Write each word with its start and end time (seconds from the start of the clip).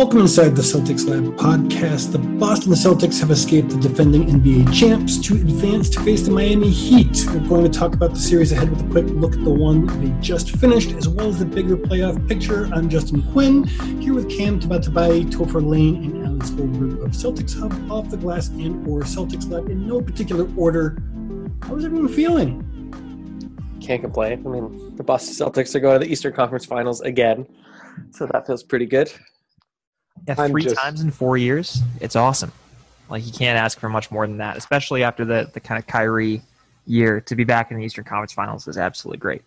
Welcome 0.00 0.20
inside 0.20 0.56
the 0.56 0.62
Celtics 0.62 1.06
Lab 1.06 1.36
podcast. 1.36 2.12
The 2.12 2.18
Boston 2.18 2.72
Celtics 2.72 3.20
have 3.20 3.30
escaped 3.30 3.68
the 3.68 3.76
defending 3.76 4.28
NBA 4.28 4.72
champs 4.72 5.18
to 5.18 5.34
advance 5.34 5.90
to 5.90 6.00
face 6.00 6.22
the 6.22 6.30
Miami 6.30 6.70
Heat. 6.70 7.26
We're 7.26 7.46
going 7.46 7.70
to 7.70 7.78
talk 7.78 7.92
about 7.92 8.14
the 8.14 8.18
series 8.18 8.50
ahead 8.50 8.70
with 8.70 8.80
a 8.80 8.88
quick 8.88 9.04
look 9.10 9.34
at 9.34 9.44
the 9.44 9.50
one 9.50 9.84
they 10.00 10.18
just 10.22 10.56
finished, 10.56 10.92
as 10.92 11.06
well 11.06 11.28
as 11.28 11.38
the 11.38 11.44
bigger 11.44 11.76
playoff 11.76 12.26
picture. 12.26 12.70
I'm 12.72 12.88
Justin 12.88 13.30
Quinn, 13.30 13.64
here 14.00 14.14
with 14.14 14.30
Cam 14.30 14.58
Tabatabaie, 14.58 15.30
Topher 15.30 15.62
Lane, 15.62 16.02
and 16.02 16.26
Alex 16.26 16.48
Goldberg 16.48 17.02
of 17.02 17.10
Celtics 17.10 17.60
Hub, 17.60 17.92
Off 17.92 18.08
the 18.08 18.16
Glass, 18.16 18.48
and 18.48 18.88
or 18.88 19.00
Celtics 19.02 19.50
Lab 19.50 19.68
in 19.68 19.86
no 19.86 20.00
particular 20.00 20.48
order. 20.56 20.96
How 21.60 21.76
is 21.76 21.84
everyone 21.84 22.08
feeling? 22.08 23.76
Can't 23.82 24.00
complain. 24.00 24.46
I 24.46 24.48
mean, 24.48 24.96
the 24.96 25.02
Boston 25.02 25.34
Celtics 25.34 25.74
are 25.74 25.80
going 25.80 26.00
to 26.00 26.06
the 26.06 26.10
Eastern 26.10 26.32
Conference 26.32 26.64
Finals 26.64 27.02
again, 27.02 27.46
so 28.12 28.26
that 28.32 28.46
feels 28.46 28.62
pretty 28.62 28.86
good. 28.86 29.12
Yeah, 30.26 30.34
I'm 30.38 30.50
3 30.50 30.62
just- 30.62 30.76
times 30.76 31.00
in 31.00 31.10
four 31.10 31.36
years. 31.36 31.80
It's 32.00 32.16
awesome. 32.16 32.52
Like 33.08 33.26
you 33.26 33.32
can't 33.32 33.58
ask 33.58 33.80
for 33.80 33.88
much 33.88 34.10
more 34.10 34.26
than 34.26 34.36
that, 34.38 34.56
especially 34.56 35.02
after 35.02 35.24
the 35.24 35.50
the 35.52 35.60
kind 35.60 35.78
of 35.78 35.86
Kyrie 35.86 36.42
year. 36.86 37.20
To 37.22 37.34
be 37.34 37.44
back 37.44 37.70
in 37.70 37.78
the 37.78 37.84
Eastern 37.84 38.04
Conference 38.04 38.32
Finals 38.32 38.68
is 38.68 38.78
absolutely 38.78 39.18
great. 39.18 39.42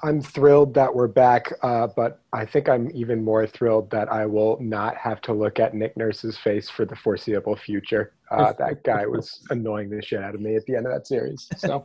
I'm 0.00 0.22
thrilled 0.22 0.74
that 0.74 0.94
we're 0.94 1.08
back, 1.08 1.52
uh, 1.62 1.88
but 1.88 2.20
I 2.32 2.44
think 2.44 2.68
I'm 2.68 2.88
even 2.94 3.24
more 3.24 3.48
thrilled 3.48 3.90
that 3.90 4.12
I 4.12 4.26
will 4.26 4.56
not 4.60 4.96
have 4.96 5.20
to 5.22 5.32
look 5.32 5.58
at 5.58 5.74
Nick 5.74 5.96
Nurse's 5.96 6.38
face 6.38 6.70
for 6.70 6.84
the 6.84 6.94
foreseeable 6.94 7.56
future. 7.56 8.12
Uh, 8.30 8.52
that 8.60 8.84
guy 8.84 9.06
was 9.06 9.40
annoying 9.50 9.90
the 9.90 10.00
shit 10.00 10.22
out 10.22 10.36
of 10.36 10.40
me 10.40 10.54
at 10.54 10.64
the 10.66 10.76
end 10.76 10.86
of 10.86 10.92
that 10.92 11.08
series. 11.08 11.48
So 11.56 11.84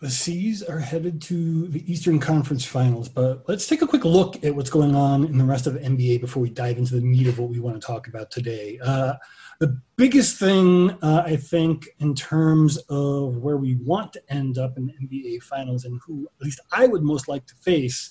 The 0.00 0.10
C's 0.10 0.62
are 0.62 0.78
headed 0.78 1.22
to 1.22 1.68
the 1.68 1.90
Eastern 1.90 2.20
Conference 2.20 2.66
Finals, 2.66 3.08
but 3.08 3.48
let's 3.48 3.66
take 3.66 3.80
a 3.80 3.86
quick 3.86 4.04
look 4.04 4.44
at 4.44 4.54
what's 4.54 4.68
going 4.68 4.94
on 4.94 5.24
in 5.24 5.38
the 5.38 5.44
rest 5.44 5.66
of 5.66 5.72
the 5.72 5.80
NBA 5.80 6.20
before 6.20 6.42
we 6.42 6.50
dive 6.50 6.76
into 6.76 6.94
the 6.94 7.00
meat 7.00 7.26
of 7.26 7.38
what 7.38 7.48
we 7.48 7.60
want 7.60 7.80
to 7.80 7.86
talk 7.86 8.06
about 8.06 8.30
today. 8.30 8.78
Uh, 8.84 9.14
the 9.58 9.80
biggest 9.96 10.38
thing, 10.38 10.90
uh, 11.00 11.22
I 11.24 11.36
think, 11.36 11.88
in 11.98 12.14
terms 12.14 12.76
of 12.90 13.38
where 13.38 13.56
we 13.56 13.76
want 13.76 14.12
to 14.12 14.22
end 14.28 14.58
up 14.58 14.76
in 14.76 14.86
the 14.86 14.92
NBA 14.92 15.42
Finals 15.42 15.86
and 15.86 15.98
who, 16.06 16.28
at 16.40 16.44
least 16.44 16.60
I 16.72 16.86
would 16.86 17.02
most 17.02 17.26
like 17.26 17.46
to 17.46 17.54
face, 17.54 18.10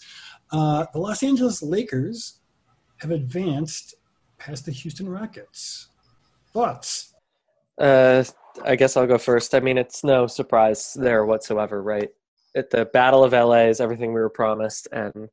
uh, 0.52 0.88
the 0.92 0.97
Los 0.99 1.22
Angeles 1.22 1.61
Lakers 1.61 2.39
have 2.97 3.11
advanced 3.11 3.94
past 4.39 4.66
the 4.66 4.72
Houston 4.72 5.08
Rockets. 5.08 5.89
Thoughts? 6.52 7.14
Uh, 7.77 8.23
I 8.63 8.75
guess 8.75 8.95
I'll 8.95 9.07
go 9.07 9.17
first. 9.17 9.53
I 9.53 9.59
mean, 9.59 9.77
it's 9.77 10.03
no 10.03 10.27
surprise 10.27 10.93
there 10.93 11.25
whatsoever, 11.25 11.81
right? 11.81 12.09
At 12.55 12.69
the 12.69 12.85
Battle 12.85 13.23
of 13.23 13.33
LA 13.33 13.67
is 13.67 13.81
everything 13.81 14.13
we 14.13 14.21
were 14.21 14.29
promised, 14.29 14.87
and 14.91 15.29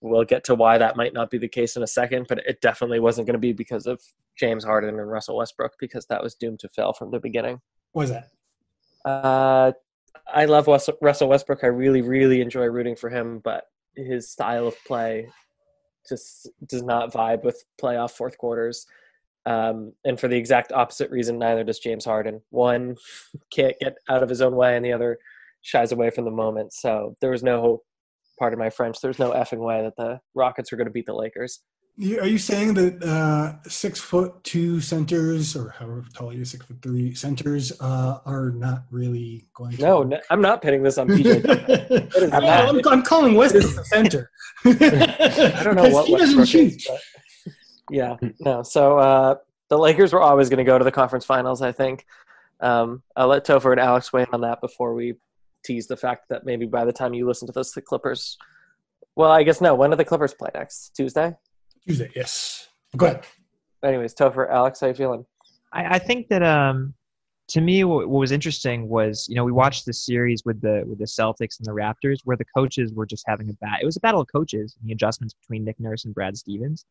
we'll 0.00 0.24
get 0.24 0.44
to 0.44 0.54
why 0.54 0.78
that 0.78 0.96
might 0.96 1.12
not 1.12 1.30
be 1.30 1.38
the 1.38 1.48
case 1.48 1.76
in 1.76 1.82
a 1.82 1.86
second. 1.86 2.26
But 2.28 2.38
it 2.46 2.60
definitely 2.60 3.00
wasn't 3.00 3.26
going 3.26 3.34
to 3.34 3.40
be 3.40 3.52
because 3.52 3.86
of 3.86 4.00
James 4.36 4.64
Harden 4.64 4.98
and 4.98 5.10
Russell 5.10 5.36
Westbrook, 5.36 5.72
because 5.80 6.06
that 6.06 6.22
was 6.22 6.34
doomed 6.34 6.60
to 6.60 6.68
fail 6.68 6.92
from 6.92 7.10
the 7.10 7.18
beginning. 7.18 7.60
Was 7.92 8.10
that? 8.10 8.28
Uh, 9.04 9.72
I 10.32 10.44
love 10.44 10.68
Russell 10.68 11.28
Westbrook. 11.28 11.64
I 11.64 11.68
really, 11.68 12.02
really 12.02 12.40
enjoy 12.40 12.66
rooting 12.66 12.96
for 12.96 13.10
him, 13.10 13.40
but 13.40 13.64
his 13.96 14.28
style 14.28 14.68
of 14.68 14.76
play 14.86 15.28
just 16.08 16.48
does 16.66 16.82
not 16.82 17.12
vibe 17.12 17.44
with 17.44 17.64
playoff 17.80 18.12
fourth 18.12 18.38
quarters. 18.38 18.86
Um, 19.46 19.92
and 20.04 20.18
for 20.18 20.28
the 20.28 20.36
exact 20.36 20.72
opposite 20.72 21.10
reason, 21.10 21.38
neither 21.38 21.64
does 21.64 21.78
James 21.78 22.04
Harden. 22.04 22.40
One 22.50 22.96
can't 23.52 23.76
get 23.80 23.96
out 24.08 24.22
of 24.22 24.28
his 24.28 24.40
own 24.40 24.54
way, 24.54 24.76
and 24.76 24.84
the 24.84 24.92
other 24.92 25.18
shies 25.62 25.92
away 25.92 26.10
from 26.10 26.24
the 26.24 26.30
moment. 26.30 26.72
So 26.72 27.16
there 27.20 27.30
was 27.30 27.42
no, 27.42 27.82
part 28.38 28.52
of 28.52 28.58
my 28.58 28.70
French, 28.70 29.00
there's 29.00 29.18
no 29.18 29.32
effing 29.32 29.64
way 29.64 29.82
that 29.82 29.96
the 29.96 30.20
Rockets 30.34 30.70
were 30.72 30.78
going 30.78 30.86
to 30.86 30.92
beat 30.92 31.06
the 31.06 31.14
Lakers. 31.14 31.60
Are 31.98 32.26
you 32.26 32.38
saying 32.38 32.74
that 32.74 33.02
uh, 33.04 33.68
six 33.68 34.00
foot 34.00 34.42
two 34.42 34.80
centers, 34.80 35.54
or 35.54 35.68
however 35.70 36.02
tall 36.14 36.32
you, 36.32 36.46
six 36.46 36.64
foot 36.64 36.80
three 36.80 37.14
centers, 37.14 37.78
uh, 37.78 38.20
are 38.24 38.52
not 38.52 38.84
really 38.90 39.48
going 39.54 39.76
to? 39.76 39.82
No, 39.82 40.02
no 40.04 40.18
I'm 40.30 40.40
not 40.40 40.62
pitting 40.62 40.82
this 40.82 40.96
on 40.96 41.08
PJ. 41.08 41.42
Tucker. 41.46 42.24
is 42.24 42.30
No, 42.30 42.40
that? 42.40 42.68
I'm, 42.68 42.80
I'm 42.88 43.02
calling 43.02 43.34
Westbrook 43.34 43.74
the 43.74 43.84
center. 43.84 44.30
I 44.64 45.62
don't 45.62 45.76
know 45.76 45.90
what 45.90 46.06
he 46.06 46.16
doesn't 46.16 46.46
shoot. 46.46 46.76
is, 46.76 46.86
but 46.88 47.00
yeah, 47.90 48.16
no. 48.40 48.62
So 48.62 48.98
uh, 48.98 49.36
the 49.68 49.78
Lakers 49.78 50.12
were 50.12 50.22
always 50.22 50.48
going 50.48 50.58
to 50.58 50.64
go 50.64 50.78
to 50.78 50.84
the 50.84 50.92
conference 50.92 51.24
finals. 51.24 51.62
I 51.62 51.72
think. 51.72 52.06
Um, 52.60 53.02
I'll 53.16 53.28
let 53.28 53.46
Topher 53.46 53.72
and 53.72 53.80
Alex 53.80 54.12
weigh 54.12 54.22
in 54.22 54.28
on 54.32 54.42
that 54.42 54.60
before 54.60 54.94
we 54.94 55.14
tease 55.64 55.86
the 55.86 55.96
fact 55.96 56.28
that 56.28 56.44
maybe 56.44 56.66
by 56.66 56.84
the 56.84 56.92
time 56.92 57.14
you 57.14 57.26
listen 57.26 57.46
to 57.46 57.52
this, 57.52 57.72
the 57.72 57.80
Clippers. 57.80 58.36
Well, 59.16 59.30
I 59.30 59.42
guess 59.42 59.60
no. 59.60 59.74
When 59.74 59.90
do 59.90 59.96
the 59.96 60.04
Clippers 60.04 60.34
play 60.34 60.50
next? 60.54 60.94
Tuesday. 60.94 61.34
Tuesday, 61.86 62.10
yes. 62.14 62.68
Go 62.96 63.06
ahead. 63.06 63.24
Anyways, 63.82 64.14
Topher, 64.14 64.50
Alex, 64.50 64.80
how 64.80 64.88
you 64.88 64.94
feeling? 64.94 65.24
I, 65.72 65.96
I 65.96 65.98
think 65.98 66.28
that 66.28 66.42
um, 66.42 66.94
to 67.48 67.60
me, 67.60 67.84
what, 67.84 68.08
what 68.08 68.20
was 68.20 68.32
interesting 68.32 68.88
was 68.88 69.26
you 69.28 69.36
know 69.36 69.44
we 69.44 69.52
watched 69.52 69.86
the 69.86 69.92
series 69.92 70.44
with 70.44 70.60
the 70.60 70.84
with 70.86 70.98
the 70.98 71.04
Celtics 71.04 71.58
and 71.58 71.66
the 71.66 71.72
Raptors, 71.72 72.18
where 72.24 72.36
the 72.36 72.44
coaches 72.56 72.92
were 72.92 73.06
just 73.06 73.24
having 73.26 73.48
a 73.48 73.54
bat. 73.54 73.78
It 73.82 73.86
was 73.86 73.96
a 73.96 74.00
battle 74.00 74.20
of 74.20 74.28
coaches 74.30 74.76
and 74.80 74.88
the 74.88 74.92
adjustments 74.92 75.34
between 75.34 75.64
Nick 75.64 75.80
Nurse 75.80 76.04
and 76.04 76.14
Brad 76.14 76.36
Stevens. 76.36 76.84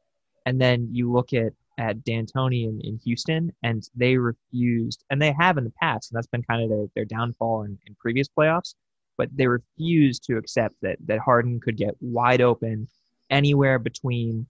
And 0.45 0.59
then 0.59 0.89
you 0.91 1.11
look 1.11 1.33
at 1.33 1.53
at 1.79 2.03
D'Antoni 2.03 2.65
in, 2.65 2.81
in 2.81 2.99
Houston, 3.05 3.53
and 3.63 3.87
they 3.95 4.17
refused, 4.17 5.05
and 5.09 5.21
they 5.21 5.31
have 5.39 5.57
in 5.57 5.63
the 5.63 5.73
past, 5.81 6.11
and 6.11 6.17
that's 6.17 6.27
been 6.27 6.43
kind 6.43 6.61
of 6.61 6.69
their, 6.69 6.85
their 6.93 7.05
downfall 7.05 7.63
in, 7.63 7.79
in 7.87 7.95
previous 7.95 8.27
playoffs. 8.27 8.75
But 9.17 9.29
they 9.35 9.47
refused 9.47 10.23
to 10.25 10.37
accept 10.37 10.75
that 10.81 10.97
that 11.05 11.19
Harden 11.19 11.59
could 11.59 11.77
get 11.77 11.95
wide 12.01 12.41
open 12.41 12.87
anywhere 13.29 13.79
between 13.79 14.45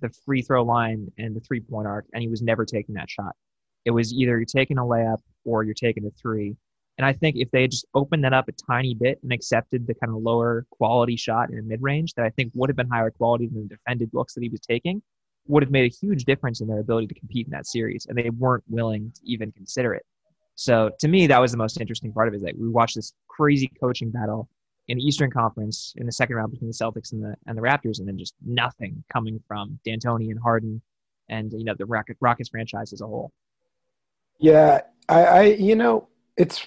the 0.00 0.10
free 0.24 0.42
throw 0.42 0.62
line 0.62 1.10
and 1.18 1.34
the 1.34 1.40
three 1.40 1.60
point 1.60 1.86
arc, 1.86 2.06
and 2.14 2.22
he 2.22 2.28
was 2.28 2.40
never 2.40 2.64
taking 2.64 2.94
that 2.94 3.10
shot. 3.10 3.34
It 3.84 3.90
was 3.90 4.12
either 4.12 4.38
you're 4.38 4.44
taking 4.44 4.78
a 4.78 4.82
layup 4.82 5.20
or 5.44 5.64
you're 5.64 5.74
taking 5.74 6.06
a 6.06 6.10
three. 6.10 6.56
And 6.98 7.06
I 7.06 7.12
think 7.14 7.36
if 7.36 7.50
they 7.50 7.62
had 7.62 7.70
just 7.70 7.86
opened 7.94 8.24
that 8.24 8.34
up 8.34 8.48
a 8.48 8.52
tiny 8.52 8.94
bit 8.94 9.18
and 9.22 9.32
accepted 9.32 9.86
the 9.86 9.94
kind 9.94 10.14
of 10.14 10.22
lower 10.22 10.66
quality 10.70 11.16
shot 11.16 11.50
in 11.50 11.58
a 11.58 11.62
mid 11.62 11.82
range 11.82 12.14
that 12.14 12.26
I 12.26 12.30
think 12.30 12.52
would 12.54 12.68
have 12.68 12.76
been 12.76 12.90
higher 12.90 13.10
quality 13.10 13.46
than 13.46 13.62
the 13.62 13.76
defended 13.76 14.10
looks 14.12 14.34
that 14.34 14.42
he 14.42 14.50
was 14.50 14.60
taking, 14.60 15.02
would 15.50 15.62
have 15.62 15.72
made 15.72 15.90
a 15.90 15.94
huge 15.94 16.24
difference 16.24 16.60
in 16.60 16.68
their 16.68 16.80
ability 16.80 17.08
to 17.08 17.14
compete 17.14 17.46
in 17.46 17.50
that 17.52 17.66
series. 17.66 18.06
And 18.06 18.16
they 18.16 18.30
weren't 18.30 18.64
willing 18.68 19.12
to 19.16 19.20
even 19.24 19.52
consider 19.52 19.94
it. 19.94 20.06
So 20.54 20.90
to 21.00 21.08
me, 21.08 21.26
that 21.26 21.40
was 21.40 21.52
the 21.52 21.58
most 21.58 21.80
interesting 21.80 22.12
part 22.12 22.28
of 22.28 22.34
it. 22.34 22.38
Is 22.38 22.42
that 22.42 22.58
we 22.58 22.68
watched 22.68 22.96
this 22.96 23.12
crazy 23.28 23.70
coaching 23.80 24.10
battle 24.10 24.48
in 24.88 24.98
the 24.98 25.04
Eastern 25.04 25.30
Conference 25.30 25.94
in 25.96 26.06
the 26.06 26.12
second 26.12 26.36
round 26.36 26.50
between 26.50 26.68
the 26.68 26.74
Celtics 26.74 27.12
and 27.12 27.22
the 27.22 27.34
and 27.46 27.56
the 27.56 27.62
Raptors, 27.62 27.98
and 27.98 28.08
then 28.08 28.18
just 28.18 28.34
nothing 28.44 29.02
coming 29.12 29.40
from 29.46 29.78
D'Antoni 29.86 30.30
and 30.30 30.38
Harden, 30.38 30.82
and 31.28 31.52
you 31.52 31.64
know 31.64 31.74
the 31.78 31.86
Rocket, 31.86 32.16
Rockets 32.20 32.50
franchise 32.50 32.92
as 32.92 33.00
a 33.00 33.06
whole. 33.06 33.32
yeah, 34.38 34.82
I, 35.08 35.24
I 35.24 35.42
you 35.42 35.76
know 35.76 36.08
it's 36.36 36.66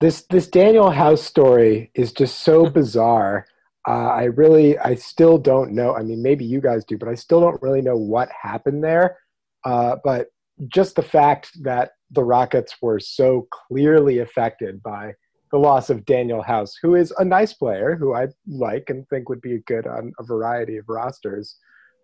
this 0.00 0.22
this 0.30 0.48
Danuel 0.48 0.92
House 0.92 1.22
story 1.22 1.90
is 1.94 2.12
just 2.12 2.40
so 2.40 2.66
bizarre. 2.78 3.46
Uh, 3.86 4.08
I 4.08 4.24
really 4.24 4.78
I 4.78 4.94
still 4.94 5.38
don't 5.38 5.72
know. 5.72 5.94
I 5.94 6.02
mean, 6.02 6.22
maybe 6.22 6.44
you 6.44 6.60
guys 6.60 6.84
do, 6.84 6.96
but 6.96 7.08
I 7.08 7.14
still 7.14 7.40
don't 7.40 7.60
really 7.62 7.82
know 7.82 7.96
what 7.96 8.28
happened 8.30 8.82
there. 8.84 9.18
Uh, 9.64 9.96
but 10.04 10.28
just 10.68 10.94
the 10.96 11.02
fact 11.02 11.50
that 11.62 11.92
the 12.10 12.22
Rockets 12.22 12.76
were 12.80 13.00
so 13.00 13.48
clearly 13.50 14.18
affected 14.18 14.82
by 14.82 15.14
the 15.50 15.58
loss 15.58 15.90
of 15.90 16.04
Danuel 16.04 16.44
House, 16.44 16.74
who 16.80 16.94
is 16.94 17.12
a 17.18 17.24
nice 17.24 17.52
player, 17.52 17.96
who 17.96 18.14
I 18.14 18.28
like 18.46 18.88
and 18.88 19.06
think 19.08 19.28
would 19.28 19.40
be 19.40 19.58
good 19.66 19.86
on 19.86 20.12
a 20.18 20.22
variety 20.22 20.76
of 20.76 20.88
rosters. 20.88 21.56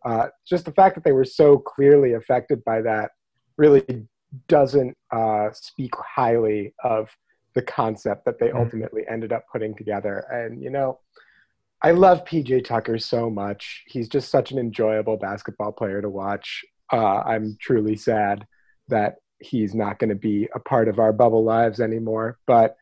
Uh, 0.04 0.28
just 0.46 0.64
the 0.64 0.72
fact 0.72 0.94
that 0.94 1.04
they 1.04 1.12
were 1.12 1.24
so 1.24 1.58
clearly 1.58 2.14
affected 2.14 2.64
by 2.64 2.82
that 2.82 3.10
really 3.56 4.06
doesn't 4.48 4.96
uh, 5.12 5.48
speak 5.52 5.92
highly 5.96 6.74
of 6.84 7.08
the 7.54 7.62
concept 7.62 8.24
that 8.24 8.38
they 8.38 8.48
Mhm. 8.48 8.60
ultimately 8.64 9.06
ended 9.08 9.32
up 9.32 9.44
putting 9.50 9.74
together. 9.74 10.19
And, 10.31 10.62
you 10.62 10.70
know, 10.70 11.00
I 11.82 11.92
love 11.92 12.25
PJ 12.25 12.64
Tucker 12.64 12.98
so 12.98 13.30
much. 13.30 13.84
He's 13.86 14.08
just 14.08 14.30
such 14.30 14.50
an 14.50 14.58
enjoyable 14.58 15.16
basketball 15.16 15.72
player 15.72 16.02
to 16.02 16.08
watch. 16.08 16.64
Uh, 16.92 17.19
I'm 17.20 17.56
truly 17.60 17.96
sad 17.96 18.44
that 18.88 19.16
he's 19.40 19.75
not 19.75 19.98
going 19.98 20.10
to 20.10 20.16
be 20.16 20.48
a 20.54 20.60
part 20.60 20.88
of 20.88 20.98
our 20.98 21.12
bubble 21.12 21.44
lives 21.44 21.80
anymore. 21.80 22.38
But 22.46 22.76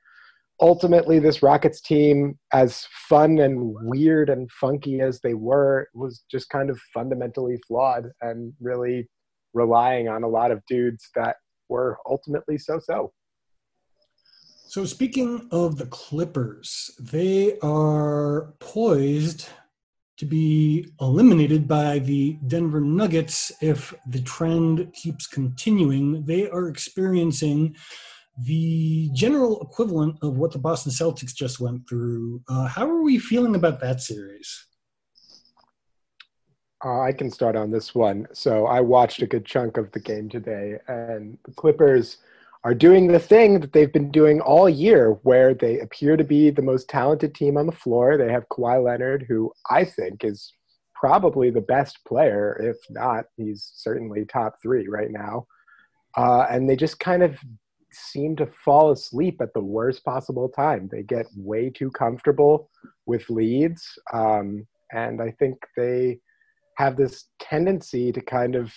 ultimately, 0.60 1.18
this 1.18 1.42
Rockets 1.42 1.82
team, 1.82 2.38
as 2.52 2.86
fun 3.08 3.38
and 3.38 3.74
weird 3.82 4.30
and 4.30 4.50
funky 4.50 5.00
as 5.00 5.20
they 5.20 5.34
were, 5.34 5.88
was 5.94 6.24
just 6.30 6.48
kind 6.48 6.70
of 6.70 6.80
fundamentally 6.94 7.58
flawed 7.66 8.10
and 8.22 8.54
really 8.60 9.08
relying 9.52 10.08
on 10.08 10.22
a 10.22 10.28
lot 10.28 10.50
of 10.50 10.62
dudes 10.66 11.10
that 11.14 11.36
were 11.68 11.98
ultimately 12.06 12.56
so 12.56 12.78
so. 12.78 13.12
So, 14.68 14.84
speaking 14.84 15.46
of 15.52 15.78
the 15.78 15.86
Clippers, 15.86 16.90
they 16.98 17.56
are 17.60 18.52
poised 18.58 19.48
to 20.16 20.26
be 20.26 20.88
eliminated 21.00 21.68
by 21.68 22.00
the 22.00 22.36
Denver 22.48 22.80
Nuggets 22.80 23.52
if 23.62 23.94
the 24.08 24.22
trend 24.22 24.92
keeps 24.92 25.28
continuing. 25.28 26.24
They 26.24 26.50
are 26.50 26.66
experiencing 26.66 27.76
the 28.42 29.08
general 29.14 29.62
equivalent 29.62 30.16
of 30.20 30.36
what 30.36 30.50
the 30.50 30.58
Boston 30.58 30.90
Celtics 30.90 31.32
just 31.32 31.60
went 31.60 31.88
through. 31.88 32.42
Uh, 32.48 32.66
how 32.66 32.90
are 32.90 33.02
we 33.02 33.20
feeling 33.20 33.54
about 33.54 33.78
that 33.80 34.00
series? 34.00 34.66
Uh, 36.84 37.02
I 37.02 37.12
can 37.12 37.30
start 37.30 37.54
on 37.54 37.70
this 37.70 37.94
one. 37.94 38.26
So 38.32 38.66
I 38.66 38.80
watched 38.80 39.22
a 39.22 39.26
good 39.28 39.46
chunk 39.46 39.76
of 39.76 39.92
the 39.92 40.00
game 40.00 40.28
today, 40.28 40.78
and 40.88 41.38
the 41.44 41.52
Clippers 41.52 42.18
are 42.66 42.74
doing 42.74 43.06
the 43.06 43.20
thing 43.20 43.60
that 43.60 43.72
they've 43.72 43.92
been 43.92 44.10
doing 44.10 44.40
all 44.40 44.68
year, 44.68 45.20
where 45.22 45.54
they 45.54 45.78
appear 45.78 46.16
to 46.16 46.24
be 46.24 46.50
the 46.50 46.60
most 46.60 46.88
talented 46.88 47.32
team 47.32 47.56
on 47.56 47.66
the 47.66 47.70
floor. 47.70 48.18
They 48.18 48.32
have 48.32 48.48
Kawhi 48.48 48.82
Leonard, 48.82 49.24
who 49.28 49.52
I 49.70 49.84
think 49.84 50.24
is 50.24 50.52
probably 50.92 51.48
the 51.50 51.60
best 51.60 52.00
player. 52.04 52.60
If 52.60 52.76
not, 52.90 53.26
he's 53.36 53.70
certainly 53.76 54.24
top 54.24 54.56
three 54.60 54.88
right 54.88 55.12
now. 55.12 55.46
Uh, 56.16 56.46
and 56.50 56.68
they 56.68 56.74
just 56.74 56.98
kind 56.98 57.22
of 57.22 57.38
seem 57.92 58.34
to 58.34 58.48
fall 58.64 58.90
asleep 58.90 59.40
at 59.40 59.54
the 59.54 59.60
worst 59.60 60.04
possible 60.04 60.48
time. 60.48 60.88
They 60.90 61.04
get 61.04 61.26
way 61.36 61.70
too 61.70 61.92
comfortable 61.92 62.68
with 63.06 63.30
leads. 63.30 63.86
Um, 64.12 64.66
and 64.90 65.22
I 65.22 65.30
think 65.38 65.54
they 65.76 66.18
have 66.78 66.96
this 66.96 67.26
tendency 67.38 68.10
to 68.10 68.20
kind 68.20 68.56
of 68.56 68.72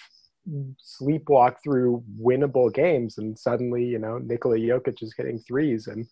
sleepwalk 0.48 1.56
through 1.64 2.04
winnable 2.20 2.74
games. 2.74 3.18
And 3.18 3.38
suddenly, 3.38 3.86
you 3.86 4.00
know, 4.00 4.18
Nikola 4.18 4.58
Jokic 4.58 5.02
is 5.02 5.14
hitting 5.16 5.40
threes 5.40 5.88
and 5.88 6.08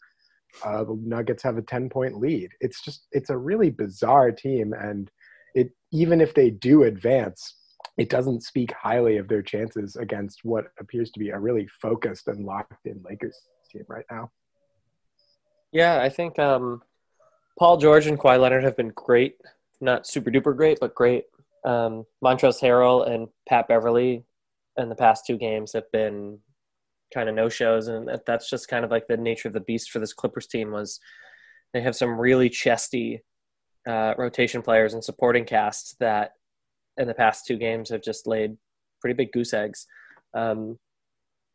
uh, 0.63 0.83
the 0.83 0.99
Nuggets 1.03 1.43
have 1.43 1.57
a 1.57 1.61
10 1.61 1.89
point 1.89 2.19
lead. 2.19 2.49
It's 2.59 2.81
just, 2.81 3.07
it's 3.11 3.29
a 3.29 3.37
really 3.37 3.69
bizarre 3.69 4.31
team. 4.31 4.73
And 4.73 5.09
it, 5.55 5.71
even 5.91 6.21
if 6.21 6.33
they 6.33 6.49
do 6.49 6.83
advance, 6.83 7.55
it 7.97 8.09
doesn't 8.09 8.43
speak 8.43 8.71
highly 8.73 9.17
of 9.17 9.27
their 9.27 9.41
chances 9.41 9.95
against 9.95 10.41
what 10.43 10.65
appears 10.79 11.11
to 11.11 11.19
be 11.19 11.29
a 11.29 11.39
really 11.39 11.67
focused 11.81 12.27
and 12.27 12.45
locked 12.45 12.85
in 12.85 13.01
Lakers 13.03 13.39
team 13.71 13.83
right 13.87 14.05
now. 14.11 14.31
Yeah, 15.71 16.01
I 16.01 16.09
think 16.09 16.39
um, 16.39 16.81
Paul 17.57 17.77
George 17.77 18.07
and 18.07 18.19
Kawhi 18.19 18.39
Leonard 18.39 18.63
have 18.63 18.77
been 18.77 18.93
great. 18.95 19.37
Not 19.81 20.07
super 20.07 20.31
duper 20.31 20.55
great, 20.55 20.79
but 20.79 20.95
great. 20.95 21.25
Um, 21.65 22.05
Montrezl 22.23 22.61
Harrell 22.61 23.09
and 23.09 23.27
Pat 23.47 23.67
Beverley 23.67 24.23
in 24.77 24.89
the 24.89 24.95
past 24.95 25.25
two 25.25 25.37
games 25.37 25.73
have 25.73 25.91
been 25.91 26.39
kind 27.13 27.29
of 27.29 27.35
no 27.35 27.49
shows, 27.49 27.87
and 27.87 28.09
that's 28.25 28.49
just 28.49 28.67
kind 28.67 28.85
of 28.85 28.91
like 28.91 29.07
the 29.07 29.17
nature 29.17 29.47
of 29.47 29.53
the 29.53 29.59
beast 29.61 29.91
for 29.91 29.99
this 29.99 30.13
Clippers 30.13 30.47
team. 30.47 30.71
Was 30.71 30.99
they 31.73 31.81
have 31.81 31.95
some 31.95 32.19
really 32.19 32.49
chesty 32.49 33.23
uh, 33.87 34.13
rotation 34.17 34.61
players 34.61 34.93
and 34.93 35.03
supporting 35.03 35.45
casts 35.45 35.95
that 35.99 36.31
in 36.97 37.07
the 37.07 37.13
past 37.13 37.45
two 37.45 37.57
games 37.57 37.89
have 37.89 38.01
just 38.01 38.27
laid 38.27 38.57
pretty 39.01 39.13
big 39.13 39.31
goose 39.31 39.53
eggs, 39.53 39.87
um, 40.33 40.77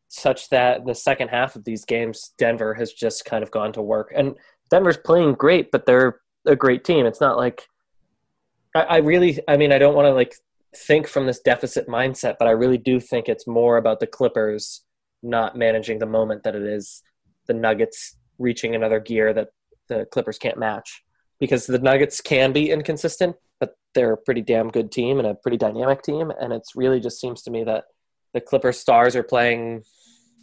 such 0.07 0.49
that 0.49 0.85
the 0.85 0.95
second 0.95 1.27
half 1.27 1.55
of 1.55 1.63
these 1.65 1.85
games, 1.85 2.33
Denver 2.37 2.73
has 2.73 2.93
just 2.93 3.25
kind 3.25 3.43
of 3.43 3.51
gone 3.51 3.73
to 3.73 3.81
work. 3.81 4.11
And 4.15 4.35
Denver's 4.69 4.97
playing 4.97 5.33
great, 5.33 5.71
but 5.71 5.85
they're 5.85 6.21
a 6.45 6.55
great 6.55 6.83
team. 6.83 7.05
It's 7.05 7.21
not 7.21 7.37
like 7.37 7.67
I, 8.75 8.81
I 8.81 8.97
really. 8.97 9.39
I 9.47 9.57
mean, 9.57 9.71
I 9.71 9.77
don't 9.77 9.95
want 9.95 10.07
to 10.07 10.13
like 10.13 10.35
think 10.75 11.07
from 11.07 11.27
this 11.27 11.39
deficit 11.39 11.87
mindset, 11.87 12.35
but 12.39 12.47
I 12.47 12.51
really 12.51 12.77
do 12.77 12.99
think 12.99 13.27
it's 13.27 13.47
more 13.47 13.77
about 13.77 13.99
the 13.99 14.07
Clippers 14.07 14.83
not 15.21 15.57
managing 15.57 15.99
the 15.99 16.05
moment 16.05 16.43
that 16.43 16.55
it 16.55 16.63
is 16.63 17.01
the 17.47 17.53
Nuggets 17.53 18.17
reaching 18.39 18.75
another 18.75 18.99
gear 18.99 19.33
that 19.33 19.49
the 19.87 20.05
Clippers 20.11 20.37
can't 20.37 20.57
match 20.57 21.03
because 21.39 21.65
the 21.65 21.79
Nuggets 21.79 22.21
can 22.21 22.51
be 22.51 22.71
inconsistent, 22.71 23.35
but 23.59 23.75
they're 23.93 24.13
a 24.13 24.17
pretty 24.17 24.41
damn 24.41 24.69
good 24.69 24.91
team 24.91 25.19
and 25.19 25.27
a 25.27 25.35
pretty 25.35 25.57
dynamic 25.57 26.01
team. 26.01 26.31
And 26.39 26.51
it's 26.51 26.75
really 26.75 26.99
just 26.99 27.19
seems 27.19 27.41
to 27.43 27.51
me 27.51 27.63
that 27.63 27.85
the 28.33 28.41
Clipper 28.41 28.71
stars 28.71 29.15
are 29.15 29.23
playing 29.23 29.83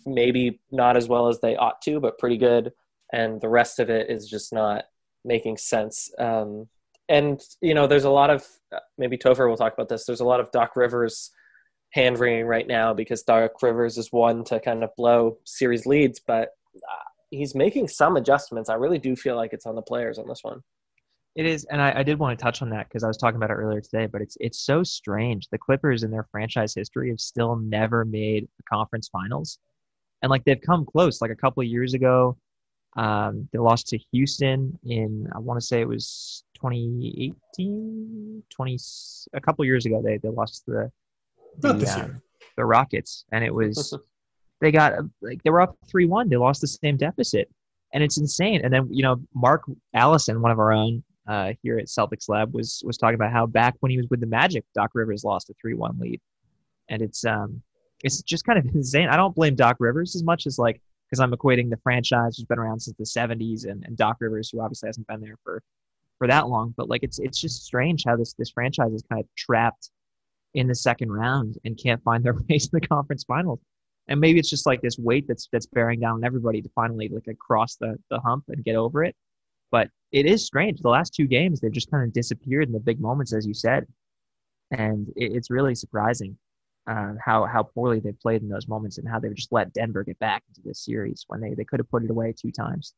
maybe 0.06 0.60
not 0.70 0.96
as 0.96 1.08
well 1.08 1.28
as 1.28 1.40
they 1.40 1.56
ought 1.56 1.82
to, 1.82 2.00
but 2.00 2.18
pretty 2.18 2.38
good. 2.38 2.72
And 3.12 3.40
the 3.40 3.48
rest 3.48 3.78
of 3.80 3.90
it 3.90 4.10
is 4.10 4.28
just 4.28 4.52
not 4.52 4.84
making 5.24 5.56
sense. 5.58 6.10
Um, 6.18 6.68
and, 7.10 7.42
you 7.60 7.74
know, 7.74 7.86
there's 7.86 8.04
a 8.04 8.10
lot 8.10 8.30
of, 8.30 8.46
maybe 8.96 9.18
Topher 9.18 9.48
will 9.48 9.58
talk 9.58 9.74
about 9.74 9.90
this, 9.90 10.06
there's 10.06 10.20
a 10.20 10.24
lot 10.24 10.40
of 10.40 10.50
Doc 10.52 10.76
Rivers 10.76 11.30
hand 11.92 12.18
wringing 12.18 12.46
right 12.46 12.66
now 12.66 12.94
because 12.94 13.22
Doc 13.22 13.60
Rivers 13.60 13.98
is 13.98 14.12
one 14.12 14.44
to 14.44 14.60
kind 14.60 14.82
of 14.82 14.90
blow 14.96 15.36
series 15.44 15.84
leads, 15.84 16.20
but 16.20 16.50
uh, 16.76 17.04
he's 17.30 17.54
making 17.54 17.88
some 17.88 18.16
adjustments. 18.16 18.70
I 18.70 18.74
really 18.74 18.98
do 18.98 19.16
feel 19.16 19.36
like 19.36 19.52
it's 19.52 19.66
on 19.66 19.74
the 19.74 19.82
players 19.82 20.18
on 20.18 20.28
this 20.28 20.40
one. 20.42 20.62
It 21.36 21.46
is, 21.46 21.64
and 21.64 21.80
I, 21.80 22.00
I 22.00 22.02
did 22.02 22.18
want 22.18 22.36
to 22.36 22.42
touch 22.42 22.60
on 22.60 22.70
that 22.70 22.88
because 22.88 23.04
I 23.04 23.06
was 23.06 23.16
talking 23.16 23.36
about 23.36 23.50
it 23.50 23.54
earlier 23.54 23.80
today. 23.80 24.06
But 24.06 24.20
it's 24.20 24.36
it's 24.40 24.60
so 24.60 24.82
strange. 24.82 25.46
The 25.48 25.58
Clippers 25.58 26.02
in 26.02 26.10
their 26.10 26.26
franchise 26.32 26.74
history 26.74 27.08
have 27.10 27.20
still 27.20 27.54
never 27.54 28.04
made 28.04 28.48
the 28.56 28.64
conference 28.64 29.08
finals, 29.08 29.58
and 30.22 30.30
like 30.30 30.44
they've 30.44 30.60
come 30.60 30.84
close. 30.84 31.20
Like 31.20 31.30
a 31.30 31.36
couple 31.36 31.62
years 31.62 31.94
ago, 31.94 32.36
um, 32.96 33.48
they 33.52 33.58
lost 33.58 33.88
to 33.88 33.98
Houston 34.12 34.78
in 34.84 35.28
I 35.34 35.38
want 35.38 35.60
to 35.60 35.66
say 35.66 35.81
it 35.81 35.88
was 35.88 36.44
2018, 36.54 38.42
20 38.50 38.78
a 39.34 39.40
couple 39.40 39.64
years 39.64 39.87
ago. 39.87 40.02
They 40.04 40.19
they 40.19 40.28
lost 40.28 40.64
the 40.66 40.90
the, 41.58 41.70
uh, 41.70 42.08
the 42.56 42.64
Rockets, 42.64 43.25
and 43.32 43.44
it 43.44 43.54
was 43.54 43.96
they 44.60 44.72
got 44.72 44.94
like 45.22 45.42
they 45.42 45.50
were 45.50 45.60
up 45.60 45.76
three 45.88 46.06
one. 46.06 46.28
They 46.28 46.37
lost 46.37 46.60
the 46.60 46.66
same 46.66 46.96
deficit, 46.96 47.48
and 47.94 48.02
it's 48.02 48.19
insane. 48.19 48.62
And 48.64 48.72
then 48.72 48.88
you 48.90 49.02
know 49.02 49.20
Mark 49.34 49.62
Allison, 49.94 50.42
one 50.42 50.50
of 50.50 50.58
our 50.58 50.72
own, 50.72 51.04
uh, 51.28 51.52
here 51.62 51.78
at 51.78 51.87
Celtics 51.87 52.28
Lab 52.28 52.52
was 52.52 52.82
was 52.84 52.98
talking 52.98 53.14
about 53.14 53.32
how 53.32 53.46
back 53.46 53.76
when 53.81 53.90
he 53.90 53.96
was 53.96 54.08
with 54.10 54.20
the 54.20 54.26
Magic, 54.26 54.64
Doc 54.75 54.90
Rivers 54.94 55.22
lost 55.22 55.48
a 55.50 55.54
three 55.60 55.75
one 55.75 55.96
lead, 55.98 56.20
and 56.88 57.02
it's 57.02 57.25
um 57.25 57.62
it's 58.02 58.20
just 58.22 58.44
kind 58.44 58.58
of 58.58 58.66
insane. 58.75 59.08
I 59.08 59.16
don't 59.16 59.34
blame 59.34 59.54
Doc 59.54 59.76
Rivers 59.78 60.16
as 60.16 60.25
much 60.25 60.46
as 60.46 60.58
like 60.58 60.82
because 61.10 61.20
I'm 61.20 61.32
equating 61.32 61.70
the 61.70 61.78
franchise 61.82 62.36
who's 62.36 62.46
been 62.46 62.58
around 62.58 62.80
since 62.80 62.96
the 62.96 63.04
70s 63.04 63.66
and, 63.66 63.84
and 63.84 63.96
Doc 63.96 64.18
Rivers 64.20 64.50
who 64.50 64.60
obviously 64.60 64.88
hasn't 64.88 65.06
been 65.06 65.20
there 65.20 65.36
for 65.42 65.62
for 66.18 66.26
that 66.28 66.48
long. 66.48 66.74
But 66.76 66.88
like 66.88 67.02
it's 67.02 67.18
it's 67.18 67.40
just 67.40 67.64
strange 67.64 68.04
how 68.06 68.16
this 68.16 68.34
this 68.38 68.50
franchise 68.50 68.92
is 68.92 69.02
kind 69.10 69.20
of 69.20 69.28
trapped 69.36 69.90
in 70.54 70.66
the 70.66 70.74
second 70.74 71.10
round 71.12 71.56
and 71.64 71.78
can't 71.82 72.02
find 72.02 72.24
their 72.24 72.34
way 72.48 72.58
to 72.58 72.70
the 72.72 72.80
conference 72.80 73.24
finals. 73.24 73.60
And 74.08 74.20
maybe 74.20 74.38
it's 74.38 74.50
just 74.50 74.66
like 74.66 74.82
this 74.82 74.98
weight 74.98 75.26
that's 75.28 75.48
that's 75.52 75.66
bearing 75.66 76.00
down 76.00 76.16
on 76.16 76.24
everybody 76.24 76.62
to 76.62 76.68
finally 76.74 77.08
like 77.08 77.38
cross 77.38 77.76
the 77.76 77.96
the 78.10 78.20
hump 78.20 78.44
and 78.48 78.64
get 78.64 78.76
over 78.76 79.04
it. 79.04 79.16
But 79.70 79.88
it 80.12 80.26
is 80.26 80.44
strange. 80.44 80.80
The 80.80 80.88
last 80.88 81.14
two 81.14 81.26
games, 81.26 81.60
they've 81.60 81.70
just 81.70 81.90
kind 81.90 82.04
of 82.04 82.12
disappeared 82.12 82.66
in 82.66 82.72
the 82.72 82.80
big 82.80 83.00
moments, 83.00 83.32
as 83.32 83.46
you 83.46 83.54
said, 83.54 83.86
and 84.72 85.08
it, 85.16 85.32
it's 85.36 85.50
really 85.50 85.76
surprising 85.76 86.36
uh, 86.90 87.14
how 87.25 87.44
how 87.44 87.62
poorly 87.62 88.00
they 88.00 88.12
played 88.12 88.42
in 88.42 88.48
those 88.48 88.66
moments 88.66 88.99
and 88.99 89.09
how 89.09 89.20
they've 89.20 89.35
just 89.35 89.52
let 89.52 89.73
Denver 89.73 90.02
get 90.02 90.18
back 90.18 90.42
into 90.49 90.61
this 90.64 90.85
series 90.85 91.25
when 91.28 91.40
they 91.40 91.54
they 91.54 91.64
could 91.64 91.78
have 91.78 91.90
put 91.90 92.04
it 92.04 92.11
away 92.11 92.35
two 92.37 92.50
times. 92.50 92.94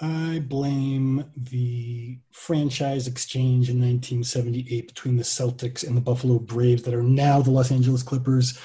I 0.00 0.44
blame 0.46 1.24
the 1.36 2.18
franchise 2.30 3.08
exchange 3.08 3.68
in 3.68 3.80
1978 3.80 4.86
between 4.86 5.16
the 5.16 5.24
Celtics 5.24 5.86
and 5.86 5.96
the 5.96 6.00
Buffalo 6.00 6.38
Braves 6.38 6.84
that 6.84 6.94
are 6.94 7.02
now 7.02 7.42
the 7.42 7.50
Los 7.50 7.72
Angeles 7.72 8.04
Clippers. 8.04 8.58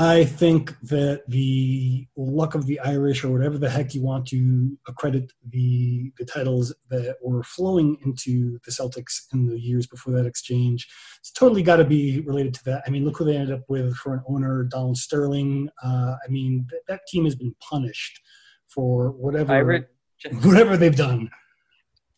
I 0.00 0.24
think 0.24 0.78
that 0.82 1.24
the 1.26 2.06
luck 2.16 2.54
of 2.54 2.66
the 2.66 2.78
Irish, 2.78 3.24
or 3.24 3.32
whatever 3.32 3.58
the 3.58 3.68
heck 3.68 3.94
you 3.94 4.02
want 4.02 4.28
to 4.28 4.78
accredit 4.86 5.32
the 5.50 6.12
the 6.18 6.24
titles 6.24 6.72
that 6.88 7.16
were 7.20 7.42
flowing 7.42 7.96
into 8.04 8.60
the 8.64 8.70
Celtics 8.70 9.26
in 9.32 9.46
the 9.46 9.58
years 9.58 9.88
before 9.88 10.12
that 10.12 10.24
exchange, 10.24 10.86
it's 11.18 11.32
totally 11.32 11.64
got 11.64 11.76
to 11.76 11.84
be 11.84 12.20
related 12.20 12.54
to 12.54 12.64
that. 12.66 12.84
I 12.86 12.90
mean, 12.90 13.04
look 13.04 13.18
who 13.18 13.24
they 13.24 13.36
ended 13.36 13.52
up 13.52 13.64
with 13.68 13.96
for 13.96 14.14
an 14.14 14.22
owner, 14.28 14.62
Donald 14.62 14.98
Sterling. 14.98 15.68
Uh, 15.84 16.14
I 16.24 16.28
mean, 16.28 16.68
th- 16.70 16.82
that 16.86 17.00
team 17.08 17.24
has 17.24 17.34
been 17.34 17.56
punished 17.60 18.20
for 18.68 19.10
whatever 19.10 19.64
re- 19.64 19.84
whatever 20.42 20.76
they've 20.76 20.94
done. 20.94 21.28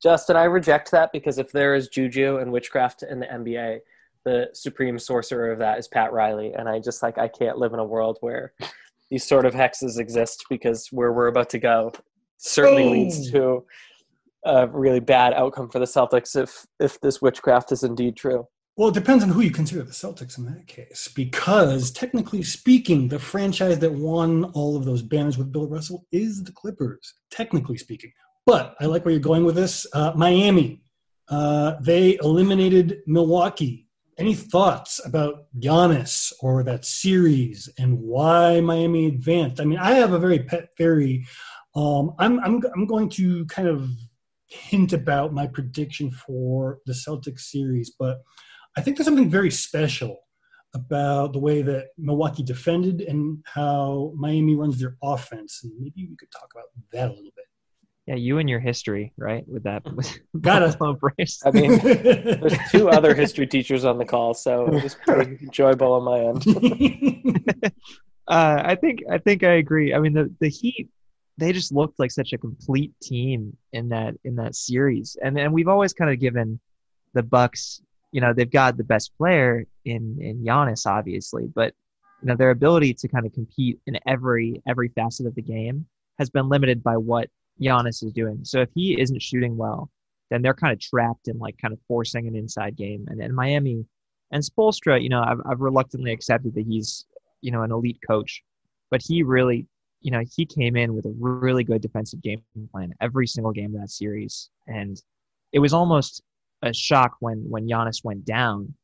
Justin, 0.02 0.36
I 0.36 0.44
reject 0.44 0.90
that 0.90 1.12
because 1.12 1.38
if 1.38 1.50
there 1.50 1.74
is 1.74 1.88
juju 1.88 2.38
and 2.38 2.52
witchcraft 2.52 3.04
in 3.04 3.20
the 3.20 3.26
NBA, 3.26 3.80
the 4.24 4.48
supreme 4.52 4.98
sorcerer 4.98 5.52
of 5.52 5.58
that 5.58 5.78
is 5.78 5.88
Pat 5.88 6.12
Riley, 6.12 6.52
and 6.52 6.68
I 6.68 6.78
just 6.78 7.02
like 7.02 7.18
I 7.18 7.28
can't 7.28 7.58
live 7.58 7.72
in 7.72 7.78
a 7.78 7.84
world 7.84 8.18
where 8.20 8.52
these 9.10 9.26
sort 9.26 9.46
of 9.46 9.54
hexes 9.54 9.98
exist 9.98 10.44
because 10.48 10.88
where 10.90 11.12
we're 11.12 11.28
about 11.28 11.50
to 11.50 11.58
go 11.58 11.92
certainly 12.38 12.88
leads 12.88 13.30
to 13.30 13.64
a 14.44 14.66
really 14.68 15.00
bad 15.00 15.34
outcome 15.34 15.68
for 15.68 15.78
the 15.78 15.84
Celtics 15.84 16.40
if 16.40 16.66
if 16.78 17.00
this 17.00 17.20
witchcraft 17.20 17.72
is 17.72 17.82
indeed 17.82 18.16
true. 18.16 18.46
Well, 18.76 18.88
it 18.88 18.94
depends 18.94 19.22
on 19.22 19.30
who 19.30 19.42
you 19.42 19.50
consider 19.50 19.82
the 19.82 19.92
Celtics 19.92 20.38
in 20.38 20.46
that 20.46 20.66
case, 20.66 21.08
because 21.14 21.90
technically 21.90 22.42
speaking, 22.42 23.08
the 23.08 23.18
franchise 23.18 23.78
that 23.80 23.92
won 23.92 24.44
all 24.54 24.76
of 24.76 24.86
those 24.86 25.02
banners 25.02 25.36
with 25.36 25.52
Bill 25.52 25.68
Russell 25.68 26.06
is 26.12 26.42
the 26.42 26.52
Clippers, 26.52 27.12
technically 27.30 27.76
speaking. 27.76 28.12
But 28.46 28.76
I 28.80 28.86
like 28.86 29.04
where 29.04 29.12
you're 29.12 29.20
going 29.20 29.44
with 29.44 29.54
this. 29.54 29.86
Uh, 29.92 30.12
Miami, 30.16 30.82
uh, 31.28 31.74
they 31.82 32.16
eliminated 32.22 33.00
Milwaukee 33.06 33.86
any 34.20 34.34
thoughts 34.34 35.00
about 35.04 35.46
Giannis 35.58 36.32
or 36.40 36.62
that 36.62 36.84
series 36.84 37.68
and 37.78 37.98
why 37.98 38.60
Miami 38.60 39.06
advanced? 39.06 39.60
I 39.60 39.64
mean, 39.64 39.78
I 39.78 39.94
have 39.94 40.12
a 40.12 40.18
very 40.18 40.40
pet 40.40 40.68
theory. 40.76 41.26
Um, 41.74 42.12
I'm, 42.18 42.38
I'm, 42.40 42.60
I'm 42.74 42.86
going 42.86 43.08
to 43.10 43.46
kind 43.46 43.66
of 43.66 43.88
hint 44.46 44.92
about 44.92 45.32
my 45.32 45.46
prediction 45.46 46.10
for 46.10 46.78
the 46.84 46.92
Celtics 46.92 47.40
series, 47.40 47.94
but 47.98 48.22
I 48.76 48.82
think 48.82 48.96
there's 48.96 49.06
something 49.06 49.30
very 49.30 49.50
special 49.50 50.18
about 50.74 51.32
the 51.32 51.38
way 51.38 51.62
that 51.62 51.86
Milwaukee 51.98 52.42
defended 52.42 53.00
and 53.00 53.38
how 53.46 54.12
Miami 54.16 54.54
runs 54.54 54.78
their 54.78 54.96
offense. 55.02 55.60
And 55.64 55.72
maybe 55.78 56.06
we 56.08 56.16
could 56.16 56.30
talk 56.30 56.48
about 56.54 56.66
that 56.92 57.08
a 57.08 57.14
little 57.14 57.32
bit. 57.34 57.46
Yeah, 58.10 58.16
you 58.16 58.38
and 58.38 58.50
your 58.50 58.58
history, 58.58 59.12
right? 59.16 59.46
With 59.46 59.62
that, 59.62 59.84
Gotta. 60.40 60.66
Buffalo 60.70 60.94
Braves. 60.94 61.40
I 61.46 61.52
mean, 61.52 61.78
there's 61.78 62.58
two 62.72 62.88
other 62.88 63.14
history 63.14 63.46
teachers 63.46 63.84
on 63.84 63.98
the 63.98 64.04
call, 64.04 64.34
so 64.34 64.66
it 64.66 64.82
was 64.82 64.96
pretty 64.96 65.38
enjoyable 65.40 65.92
on 65.92 66.02
my 66.02 66.18
end. 66.18 67.72
uh, 68.26 68.62
I 68.64 68.74
think 68.74 69.04
I 69.08 69.18
think 69.18 69.44
I 69.44 69.52
agree. 69.52 69.94
I 69.94 70.00
mean, 70.00 70.12
the 70.12 70.34
the 70.40 70.48
Heat 70.48 70.88
they 71.38 71.52
just 71.52 71.70
looked 71.70 72.00
like 72.00 72.10
such 72.10 72.32
a 72.32 72.38
complete 72.38 72.92
team 73.00 73.56
in 73.72 73.90
that 73.90 74.16
in 74.24 74.34
that 74.36 74.56
series, 74.56 75.16
and 75.22 75.38
and 75.38 75.52
we've 75.52 75.68
always 75.68 75.92
kind 75.92 76.10
of 76.10 76.18
given 76.18 76.58
the 77.14 77.22
Bucks, 77.22 77.80
you 78.10 78.20
know, 78.20 78.32
they've 78.32 78.50
got 78.50 78.76
the 78.76 78.82
best 78.82 79.16
player 79.18 79.66
in 79.84 80.18
in 80.20 80.44
Giannis, 80.44 80.84
obviously, 80.84 81.46
but 81.54 81.74
you 82.22 82.26
know 82.26 82.34
their 82.34 82.50
ability 82.50 82.92
to 82.94 83.06
kind 83.06 83.24
of 83.24 83.32
compete 83.32 83.78
in 83.86 84.00
every 84.04 84.60
every 84.66 84.88
facet 84.88 85.26
of 85.26 85.36
the 85.36 85.42
game 85.42 85.86
has 86.18 86.28
been 86.28 86.48
limited 86.48 86.82
by 86.82 86.96
what 86.96 87.30
Giannis 87.60 88.02
is 88.02 88.12
doing. 88.12 88.40
So 88.44 88.60
if 88.60 88.70
he 88.74 89.00
isn't 89.00 89.22
shooting 89.22 89.56
well, 89.56 89.90
then 90.30 90.42
they're 90.42 90.54
kind 90.54 90.72
of 90.72 90.80
trapped 90.80 91.28
in 91.28 91.38
like 91.38 91.58
kind 91.58 91.72
of 91.72 91.80
forcing 91.88 92.26
an 92.26 92.36
inside 92.36 92.76
game. 92.76 93.06
And 93.08 93.20
in 93.20 93.34
Miami 93.34 93.84
and 94.30 94.42
Spoelstra, 94.42 95.02
you 95.02 95.08
know, 95.08 95.22
I've, 95.22 95.40
I've 95.44 95.60
reluctantly 95.60 96.12
accepted 96.12 96.54
that 96.54 96.66
he's, 96.66 97.04
you 97.40 97.50
know, 97.50 97.62
an 97.62 97.72
elite 97.72 97.98
coach, 98.06 98.42
but 98.90 99.02
he 99.04 99.22
really, 99.22 99.66
you 100.00 100.10
know, 100.10 100.22
he 100.36 100.46
came 100.46 100.76
in 100.76 100.94
with 100.94 101.04
a 101.06 101.14
really 101.18 101.64
good 101.64 101.82
defensive 101.82 102.22
game 102.22 102.42
plan 102.72 102.94
every 103.00 103.26
single 103.26 103.52
game 103.52 103.74
of 103.74 103.80
that 103.80 103.90
series. 103.90 104.50
And 104.66 105.00
it 105.52 105.58
was 105.58 105.72
almost 105.72 106.22
a 106.62 106.72
shock 106.72 107.16
when, 107.20 107.38
when 107.48 107.68
Giannis 107.68 108.04
went 108.04 108.24
down 108.24 108.74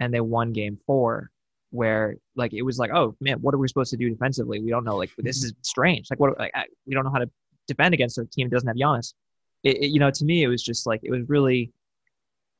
and 0.00 0.12
they 0.12 0.20
won 0.20 0.52
game 0.52 0.78
four 0.86 1.30
where 1.70 2.16
like 2.36 2.52
it 2.54 2.62
was 2.62 2.78
like 2.78 2.92
oh 2.94 3.14
man 3.20 3.38
what 3.40 3.52
are 3.52 3.58
we 3.58 3.66
supposed 3.66 3.90
to 3.90 3.96
do 3.96 4.08
defensively 4.08 4.60
we 4.60 4.70
don't 4.70 4.84
know 4.84 4.96
like 4.96 5.10
this 5.18 5.42
is 5.42 5.52
strange 5.62 6.06
like 6.08 6.20
what 6.20 6.38
like 6.38 6.52
I, 6.54 6.64
we 6.86 6.94
don't 6.94 7.04
know 7.04 7.10
how 7.10 7.18
to 7.18 7.28
defend 7.66 7.94
against 7.94 8.18
a 8.18 8.24
team 8.24 8.48
that 8.48 8.56
doesn't 8.56 8.68
have 8.68 8.76
Giannis. 8.76 9.14
It, 9.62 9.76
it, 9.78 9.86
you 9.88 10.00
know, 10.00 10.10
to 10.10 10.24
me, 10.24 10.42
it 10.42 10.48
was 10.48 10.62
just 10.62 10.86
like 10.86 11.00
it 11.02 11.10
was 11.10 11.28
really. 11.28 11.72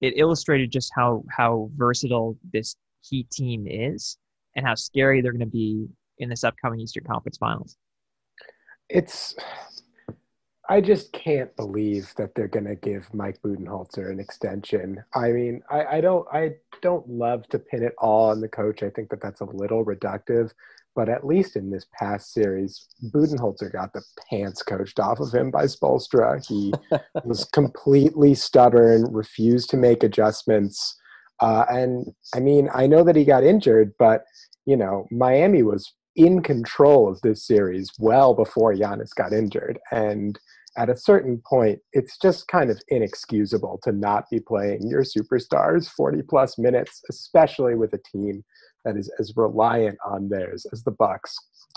It 0.03 0.15
illustrated 0.19 0.71
just 0.71 0.93
how 0.95 1.25
how 1.31 1.71
versatile 1.75 2.37
this 2.53 2.77
Heat 3.03 3.31
team 3.31 3.67
is, 3.69 4.19
and 4.55 4.67
how 4.67 4.75
scary 4.75 5.23
they're 5.23 5.33
going 5.33 5.41
to 5.41 5.47
be 5.47 5.87
in 6.19 6.29
this 6.29 6.45
upcoming 6.45 6.81
Eastern 6.81 7.05
Conference 7.05 7.39
Finals. 7.39 7.77
It's. 8.89 9.35
I 10.69 10.81
just 10.81 11.13
can't 11.13 11.55
believe 11.57 12.13
that 12.17 12.35
they're 12.35 12.49
going 12.49 12.67
to 12.67 12.75
give 12.75 13.13
Mike 13.15 13.41
Budenholzer 13.43 14.11
an 14.11 14.19
extension. 14.19 15.03
I 15.15 15.31
mean, 15.31 15.63
I, 15.71 15.85
I 15.85 16.01
don't, 16.01 16.27
I 16.33 16.55
don't 16.83 17.09
love 17.09 17.47
to 17.49 17.59
pin 17.59 17.83
it 17.83 17.95
all 17.99 18.31
on 18.31 18.41
the 18.41 18.49
coach. 18.49 18.83
I 18.83 18.91
think 18.91 19.11
that 19.11 19.21
that's 19.21 19.41
a 19.41 19.45
little 19.45 19.85
reductive. 19.85 20.51
But 20.95 21.09
at 21.09 21.27
least 21.27 21.57
in 21.57 21.71
this 21.71 21.87
past 21.99 22.33
series, 22.33 22.89
Budenholzer 23.15 23.71
got 23.71 23.93
the 23.93 24.03
pants 24.31 24.63
coached 24.63 24.99
off 24.99 25.21
of 25.21 25.33
him 25.33 25.51
by 25.51 25.65
Spoelstra. 25.65 26.45
He 26.47 26.73
was 27.25 27.45
completely 27.45 28.35
stubborn, 28.35 29.05
refused 29.13 29.71
to 29.71 29.77
make 29.77 30.03
adjustments. 30.03 30.99
Uh, 31.39 31.67
and 31.69 32.07
I 32.35 32.41
mean, 32.41 32.71
I 32.75 32.87
know 32.87 33.05
that 33.05 33.15
he 33.15 33.27
got 33.27 33.45
injured, 33.45 33.93
but 33.99 34.25
you 34.65 34.77
know, 34.77 35.07
Miami 35.11 35.63
was 35.63 35.93
in 36.17 36.43
control 36.43 37.09
of 37.09 37.21
this 37.21 37.47
series 37.47 37.91
well 37.99 38.35
before 38.35 38.75
Giannis 38.75 39.15
got 39.15 39.35
injured. 39.35 39.79
And 39.93 40.39
at 40.77 40.91
a 40.91 40.97
certain 40.97 41.43
point, 41.49 41.79
it's 41.93 42.19
just 42.19 42.49
kind 42.49 42.71
of 42.71 42.81
inexcusable 42.89 43.81
to 43.83 43.93
not 43.93 44.25
be 44.31 44.41
playing 44.41 44.89
your 44.89 45.03
superstars 45.03 45.89
40 45.89 46.23
plus 46.23 46.59
minutes, 46.59 47.03
especially 47.11 47.75
with 47.75 47.93
a 47.95 48.01
team 48.13 48.45
that 48.85 48.97
is 48.97 49.11
as 49.19 49.33
reliant 49.37 49.99
on 50.05 50.29
theirs 50.29 50.67
as 50.73 50.83
the 50.85 50.91
Bucks. 50.91 51.35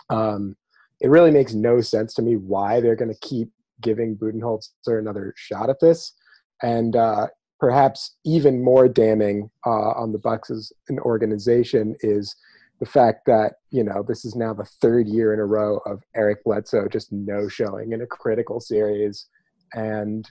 Um, 0.09 0.55
it 1.01 1.09
really 1.09 1.31
makes 1.31 1.53
no 1.53 1.81
sense 1.81 2.13
to 2.15 2.21
me 2.21 2.35
why 2.35 2.81
they're 2.81 2.95
going 2.95 3.13
to 3.13 3.27
keep 3.27 3.49
giving 3.81 4.17
Budenholzer 4.17 4.99
another 4.99 5.33
shot 5.37 5.69
at 5.69 5.79
this, 5.79 6.13
and 6.61 6.95
uh, 6.95 7.27
perhaps 7.59 8.17
even 8.25 8.63
more 8.63 8.87
damning 8.87 9.49
uh, 9.65 9.91
on 9.91 10.11
the 10.11 10.19
Bucks 10.19 10.49
as 10.49 10.71
an 10.89 10.99
organization 10.99 11.95
is 12.01 12.35
the 12.79 12.85
fact 12.85 13.25
that 13.25 13.53
you 13.71 13.83
know 13.83 14.03
this 14.07 14.25
is 14.25 14.35
now 14.35 14.53
the 14.53 14.65
third 14.81 15.07
year 15.07 15.33
in 15.33 15.39
a 15.39 15.45
row 15.45 15.77
of 15.85 16.01
Eric 16.15 16.43
Bledsoe 16.43 16.87
just 16.87 17.11
no 17.11 17.47
showing 17.47 17.91
in 17.91 18.01
a 18.01 18.07
critical 18.07 18.59
series, 18.59 19.27
and 19.73 20.29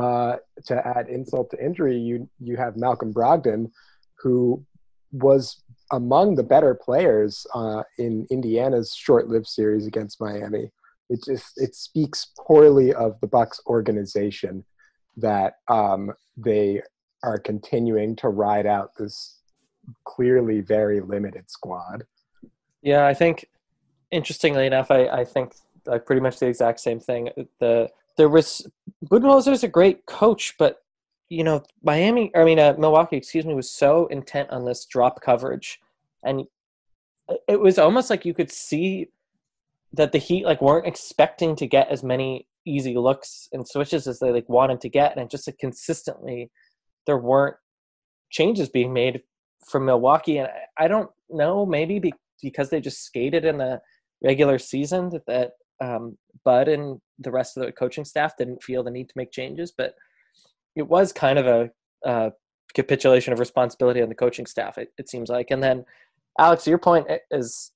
uh, 0.00 0.36
to 0.66 0.86
add 0.86 1.08
insult 1.08 1.50
to 1.50 1.64
injury, 1.64 1.96
you 1.96 2.28
you 2.38 2.56
have 2.56 2.76
Malcolm 2.76 3.12
Brogdon, 3.12 3.70
who 4.18 4.64
was 5.12 5.62
among 5.92 6.34
the 6.34 6.42
better 6.42 6.74
players 6.74 7.46
uh, 7.54 7.82
in 7.98 8.26
Indiana's 8.30 8.94
short-lived 8.94 9.46
series 9.46 9.86
against 9.86 10.20
Miami. 10.20 10.70
It 11.08 11.24
just 11.24 11.52
it 11.56 11.74
speaks 11.74 12.32
poorly 12.38 12.92
of 12.92 13.18
the 13.20 13.28
Bucks 13.28 13.60
organization 13.66 14.64
that 15.16 15.54
um, 15.68 16.12
they 16.36 16.82
are 17.22 17.38
continuing 17.38 18.16
to 18.16 18.28
ride 18.28 18.66
out 18.66 18.90
this 18.98 19.35
clearly 20.04 20.60
very 20.60 21.00
limited 21.00 21.50
squad. 21.50 22.04
Yeah, 22.82 23.06
I 23.06 23.14
think 23.14 23.46
interestingly 24.10 24.66
enough, 24.66 24.90
I, 24.90 25.08
I 25.08 25.24
think 25.24 25.54
like 25.86 26.06
pretty 26.06 26.20
much 26.20 26.38
the 26.38 26.46
exact 26.46 26.80
same 26.80 27.00
thing. 27.00 27.30
The 27.60 27.90
there 28.16 28.28
was 28.28 28.66
Budenholzer's 29.04 29.62
a 29.62 29.68
great 29.68 30.06
coach, 30.06 30.54
but 30.58 30.82
you 31.28 31.42
know, 31.42 31.62
Miami, 31.82 32.30
I 32.36 32.44
mean, 32.44 32.58
uh, 32.58 32.74
Milwaukee, 32.78 33.16
excuse 33.16 33.44
me, 33.44 33.54
was 33.54 33.70
so 33.70 34.06
intent 34.06 34.50
on 34.50 34.64
this 34.64 34.84
drop 34.86 35.20
coverage, 35.20 35.80
and 36.22 36.44
it 37.48 37.60
was 37.60 37.78
almost 37.78 38.10
like 38.10 38.24
you 38.24 38.34
could 38.34 38.50
see 38.50 39.08
that 39.92 40.12
the 40.12 40.18
Heat 40.18 40.44
like 40.44 40.62
weren't 40.62 40.86
expecting 40.86 41.56
to 41.56 41.66
get 41.66 41.88
as 41.88 42.02
many 42.02 42.46
easy 42.64 42.96
looks 42.96 43.48
and 43.52 43.66
switches 43.66 44.06
as 44.06 44.18
they 44.18 44.30
like 44.30 44.48
wanted 44.48 44.80
to 44.82 44.88
get, 44.88 45.16
and 45.16 45.30
just 45.30 45.46
like, 45.46 45.58
consistently 45.58 46.50
there 47.06 47.18
weren't 47.18 47.56
changes 48.30 48.68
being 48.68 48.92
made 48.92 49.22
from 49.64 49.84
Milwaukee, 49.86 50.38
and 50.38 50.48
I, 50.78 50.88
don't 50.88 51.10
know, 51.30 51.66
maybe 51.66 51.98
be, 51.98 52.12
because 52.42 52.70
they 52.70 52.80
just 52.80 53.04
skated 53.04 53.44
in 53.44 53.58
the 53.58 53.80
regular 54.22 54.58
season 54.58 55.10
that, 55.10 55.26
that 55.26 55.52
um, 55.80 56.16
Bud 56.44 56.68
and 56.68 57.00
the 57.18 57.30
rest 57.30 57.56
of 57.56 57.64
the 57.64 57.72
coaching 57.72 58.04
staff 58.04 58.36
didn't 58.36 58.62
feel 58.62 58.82
the 58.82 58.90
need 58.90 59.08
to 59.08 59.16
make 59.16 59.32
changes, 59.32 59.72
but 59.76 59.94
it 60.74 60.86
was 60.86 61.12
kind 61.12 61.38
of 61.38 61.46
a 61.46 61.70
uh, 62.08 62.30
capitulation 62.74 63.32
of 63.32 63.38
responsibility 63.38 64.02
on 64.02 64.08
the 64.08 64.14
coaching 64.14 64.46
staff. 64.46 64.78
It, 64.78 64.92
it 64.98 65.08
seems 65.08 65.28
like, 65.28 65.50
and 65.50 65.62
then 65.62 65.84
Alex, 66.38 66.66
your 66.66 66.78
point 66.78 67.06
is 67.30 67.72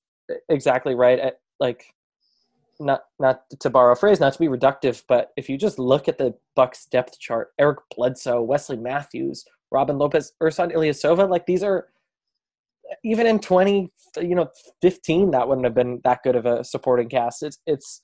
exactly 0.49 0.95
right. 0.95 1.33
Like, 1.59 1.85
not 2.79 3.01
not 3.19 3.41
to 3.59 3.69
borrow 3.69 3.93
a 3.93 3.95
phrase, 3.95 4.19
not 4.19 4.33
to 4.33 4.39
be 4.39 4.47
reductive, 4.47 5.03
but 5.07 5.31
if 5.37 5.49
you 5.49 5.57
just 5.57 5.79
look 5.79 6.07
at 6.07 6.17
the 6.17 6.33
Bucks 6.55 6.85
depth 6.85 7.19
chart, 7.19 7.49
Eric 7.59 7.79
Bledsoe, 7.95 8.41
Wesley 8.41 8.77
Matthews, 8.77 9.45
Robin 9.71 9.97
Lopez, 9.97 10.33
Ersan 10.41 10.73
Ilyasova, 10.73 11.29
like 11.29 11.45
these 11.45 11.63
are 11.63 11.87
even 13.05 13.25
in 13.25 13.39
20 13.39 13.89
you 14.17 14.35
know 14.35 14.49
15 14.81 15.31
that 15.31 15.47
wouldn't 15.47 15.63
have 15.63 15.73
been 15.73 16.01
that 16.03 16.19
good 16.23 16.35
of 16.35 16.45
a 16.45 16.61
supporting 16.61 17.07
cast 17.07 17.41
it's 17.41 17.59
it's 17.65 18.01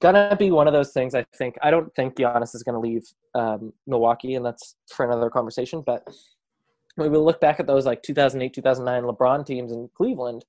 gonna 0.00 0.36
be 0.38 0.50
one 0.50 0.66
of 0.66 0.72
those 0.72 0.92
things. 0.92 1.14
I 1.14 1.24
think 1.36 1.56
I 1.62 1.70
don't 1.70 1.94
think 1.94 2.16
Giannis 2.16 2.54
is 2.54 2.62
gonna 2.62 2.80
leave 2.80 3.02
um, 3.34 3.72
Milwaukee, 3.86 4.34
and 4.34 4.44
that's 4.44 4.76
for 4.90 5.06
another 5.06 5.30
conversation. 5.30 5.82
But 5.84 6.06
when 6.96 7.10
we 7.10 7.18
look 7.18 7.40
back 7.40 7.60
at 7.60 7.66
those 7.66 7.86
like 7.86 8.02
2008, 8.02 8.52
2009 8.54 9.02
LeBron 9.02 9.46
teams 9.46 9.72
in 9.72 9.88
Cleveland, 9.96 10.44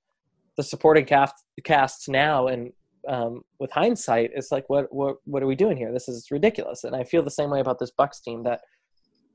the 0.55 0.63
supporting 0.63 1.05
cast 1.05 1.35
casts 1.63 2.07
now, 2.07 2.47
and 2.47 2.71
um, 3.07 3.41
with 3.59 3.71
hindsight, 3.71 4.31
it's 4.33 4.51
like 4.51 4.69
what 4.69 4.93
what 4.93 5.17
what 5.25 5.43
are 5.43 5.47
we 5.47 5.55
doing 5.55 5.77
here? 5.77 5.93
This 5.93 6.09
is 6.09 6.27
ridiculous. 6.31 6.83
And 6.83 6.95
I 6.95 7.03
feel 7.03 7.23
the 7.23 7.31
same 7.31 7.49
way 7.49 7.59
about 7.59 7.79
this 7.79 7.91
Bucks 7.91 8.19
team 8.19 8.43
that 8.43 8.61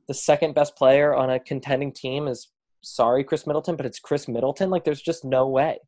the 0.08 0.14
second 0.14 0.54
best 0.54 0.76
player 0.76 1.14
on 1.14 1.30
a 1.30 1.38
contending 1.38 1.92
team 1.92 2.28
is 2.28 2.48
sorry 2.82 3.24
Khris 3.24 3.46
Middleton, 3.46 3.76
but 3.76 3.86
it's 3.86 3.98
Khris 3.98 4.28
Middleton. 4.28 4.70
Like 4.70 4.84
there's 4.84 5.02
just 5.02 5.24
no 5.24 5.48
way. 5.48 5.78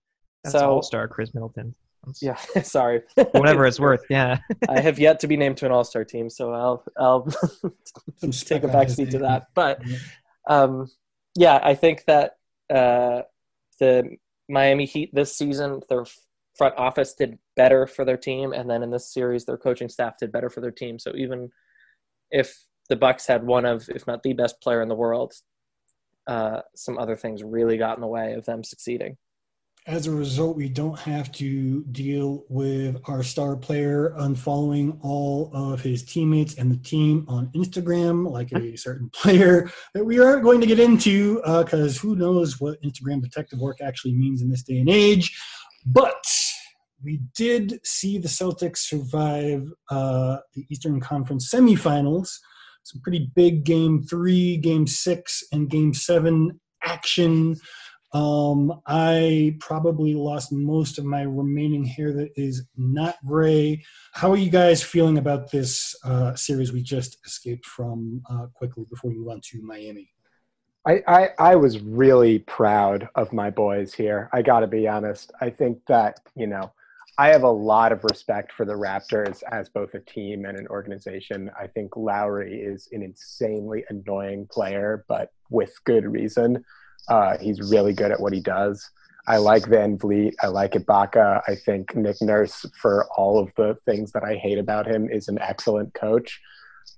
That's 0.42 0.54
so, 0.54 0.71
all 0.71 0.83
star 0.83 1.09
Khris 1.09 1.35
Middleton. 1.35 1.75
Yeah, 2.21 2.37
sorry. 2.62 3.02
Whatever 3.33 3.66
it's 3.66 3.80
worth. 3.80 4.04
Yeah. 4.11 4.38
I 4.68 4.80
have 4.80 4.99
yet 4.99 5.21
to 5.21 5.26
be 5.26 5.37
named 5.37 5.56
to 5.59 5.66
an 5.66 5.73
All 5.73 5.85
Star 5.85 6.04
team, 6.04 6.30
so 6.30 6.52
I'll 6.52 6.85
I'll 6.99 7.23
take 8.23 8.64
a 8.64 8.68
backseat 8.68 9.11
to 9.11 9.18
that. 9.21 9.49
But 9.54 9.83
um, 10.49 10.90
yeah, 11.37 11.61
I 11.62 11.75
think 11.75 12.04
that 12.06 12.37
uh, 12.71 13.23
the 13.80 14.16
Miami 14.49 14.85
Heat 14.85 15.14
this 15.14 15.37
season, 15.37 15.80
their 15.88 16.04
front 16.56 16.76
office 16.76 17.14
did 17.14 17.38
better 17.56 17.87
for 17.87 18.04
their 18.04 18.16
team, 18.16 18.52
and 18.52 18.68
then 18.68 18.83
in 18.83 18.90
this 18.90 19.12
series, 19.12 19.44
their 19.44 19.59
coaching 19.59 19.88
staff 19.88 20.18
did 20.18 20.33
better 20.33 20.50
for 20.50 20.61
their 20.61 20.71
team. 20.71 20.99
So 20.99 21.12
even 21.16 21.50
if 22.30 22.64
the 22.88 22.97
Bucks 22.97 23.26
had 23.26 23.45
one 23.45 23.64
of, 23.64 23.88
if 23.88 24.07
not 24.07 24.23
the 24.23 24.33
best 24.33 24.61
player 24.61 24.83
in 24.83 24.88
the 24.88 24.95
world, 24.95 25.33
uh, 26.26 26.61
some 26.75 26.99
other 26.99 27.17
things 27.17 27.43
really 27.43 27.76
got 27.76 27.97
in 27.97 28.00
the 28.00 28.07
way 28.07 28.35
of 28.35 28.45
them 28.45 28.64
succeeding 28.64 29.17
as 29.87 30.07
a 30.07 30.11
result, 30.11 30.57
we 30.57 30.69
don't 30.69 30.99
have 31.00 31.31
to 31.33 31.85
deal 31.93 32.45
with 32.49 32.97
our 33.05 33.23
star 33.23 33.55
player 33.55 34.14
unfollowing 34.19 34.99
all 35.03 35.50
of 35.53 35.83
his 35.83 36.03
teammates 36.03 36.55
and 36.55 36.73
the 36.73 36.79
team 36.79 37.26
on 37.29 37.50
Instagram, 37.55 38.31
like 38.31 38.50
a 38.53 38.76
certain 38.76 39.11
player 39.11 39.71
that 39.93 40.05
we 40.05 40.19
aren't 40.19 40.43
going 40.43 40.61
to 40.62 40.67
get 40.67 40.81
into, 40.81 41.37
because 41.45 41.99
uh, 41.99 42.00
who 42.00 42.17
knows 42.17 42.61
what 42.61 42.81
Instagram 42.83 43.21
detective 43.21 43.59
work 43.59 43.79
actually 43.83 44.14
means 44.14 44.41
in 44.41 44.49
this 44.49 44.62
day 44.62 44.79
and 44.79 44.88
age. 44.88 45.38
But 45.85 46.25
we 47.03 47.21
did 47.37 47.79
see 47.85 48.17
the 48.17 48.29
Celtics 48.29 48.79
survive 48.79 49.71
uh, 49.91 50.38
the 50.55 50.64
Eastern 50.71 50.99
Conference 50.99 51.53
semifinals. 51.53 52.31
Some 52.85 53.00
pretty 53.00 53.31
big 53.35 53.64
game 53.64 54.03
three, 54.03 54.59
game 54.59 54.87
six, 54.87 55.43
and 55.53 55.69
game 55.69 55.93
seven 55.93 56.61
action. 56.83 57.57
Um, 58.12 58.81
I 58.87 59.57
probably 59.59 60.14
lost 60.14 60.53
most 60.53 60.99
of 60.99 61.05
my 61.05 61.23
remaining 61.23 61.85
hair 61.85 62.12
that 62.12 62.31
is 62.37 62.62
not 62.76 63.17
gray. 63.26 63.83
How 64.12 64.31
are 64.31 64.37
you 64.37 64.50
guys 64.50 64.85
feeling 64.85 65.19
about 65.19 65.50
this 65.50 65.97
uh, 66.05 66.37
series 66.37 66.73
we 66.73 66.83
just 66.83 67.17
escaped 67.26 67.67
from 67.67 68.23
uh, 68.31 68.47
quickly 68.55 68.85
before 68.88 69.11
we 69.11 69.17
on 69.17 69.41
to 69.50 69.62
Miami? 69.62 70.11
I, 70.87 71.03
I, 71.09 71.29
I 71.38 71.57
was 71.57 71.81
really 71.81 72.41
proud 72.41 73.09
of 73.14 73.33
my 73.33 73.50
boys 73.50 73.95
here. 73.95 74.29
I 74.33 74.43
got 74.43 74.61
to 74.61 74.67
be 74.67 74.87
honest. 74.87 75.33
I 75.41 75.50
think 75.50 75.79
that, 75.88 76.21
you 76.37 76.47
know, 76.47 76.73
I 77.16 77.28
have 77.28 77.44
a 77.44 77.50
lot 77.50 77.92
of 77.92 78.02
respect 78.02 78.52
for 78.52 78.64
the 78.64 78.73
Raptors 78.73 79.44
as 79.52 79.68
both 79.68 79.94
a 79.94 80.00
team 80.00 80.47
and 80.47 80.59
an 80.59 80.66
organization. 80.66 81.49
I 81.59 81.68
think 81.68 81.97
Lowry 81.97 82.61
is 82.61 82.88
an 82.90 83.02
insanely 83.02 83.85
annoying 83.88 84.49
player, 84.50 85.04
but 85.06 85.33
with 85.49 85.73
good 85.85 86.06
reason. 86.06 86.64
Uh, 87.06 87.38
he's 87.38 87.71
really 87.71 87.92
good 87.92 88.11
at 88.11 88.18
what 88.18 88.33
he 88.33 88.40
does. 88.40 88.90
I 89.28 89.37
like 89.37 89.62
VanVleet. 89.62 90.35
I 90.42 90.49
like 90.49 90.73
Ibaka. 90.73 91.42
I 91.47 91.54
think 91.54 91.94
Nick 91.94 92.21
Nurse, 92.21 92.66
for 92.80 93.06
all 93.16 93.38
of 93.38 93.52
the 93.56 93.76
things 93.87 94.11
that 94.12 94.25
I 94.25 94.35
hate 94.35 94.59
about 94.59 94.87
him, 94.87 95.09
is 95.09 95.28
an 95.28 95.38
excellent 95.38 95.94
coach. 95.94 96.40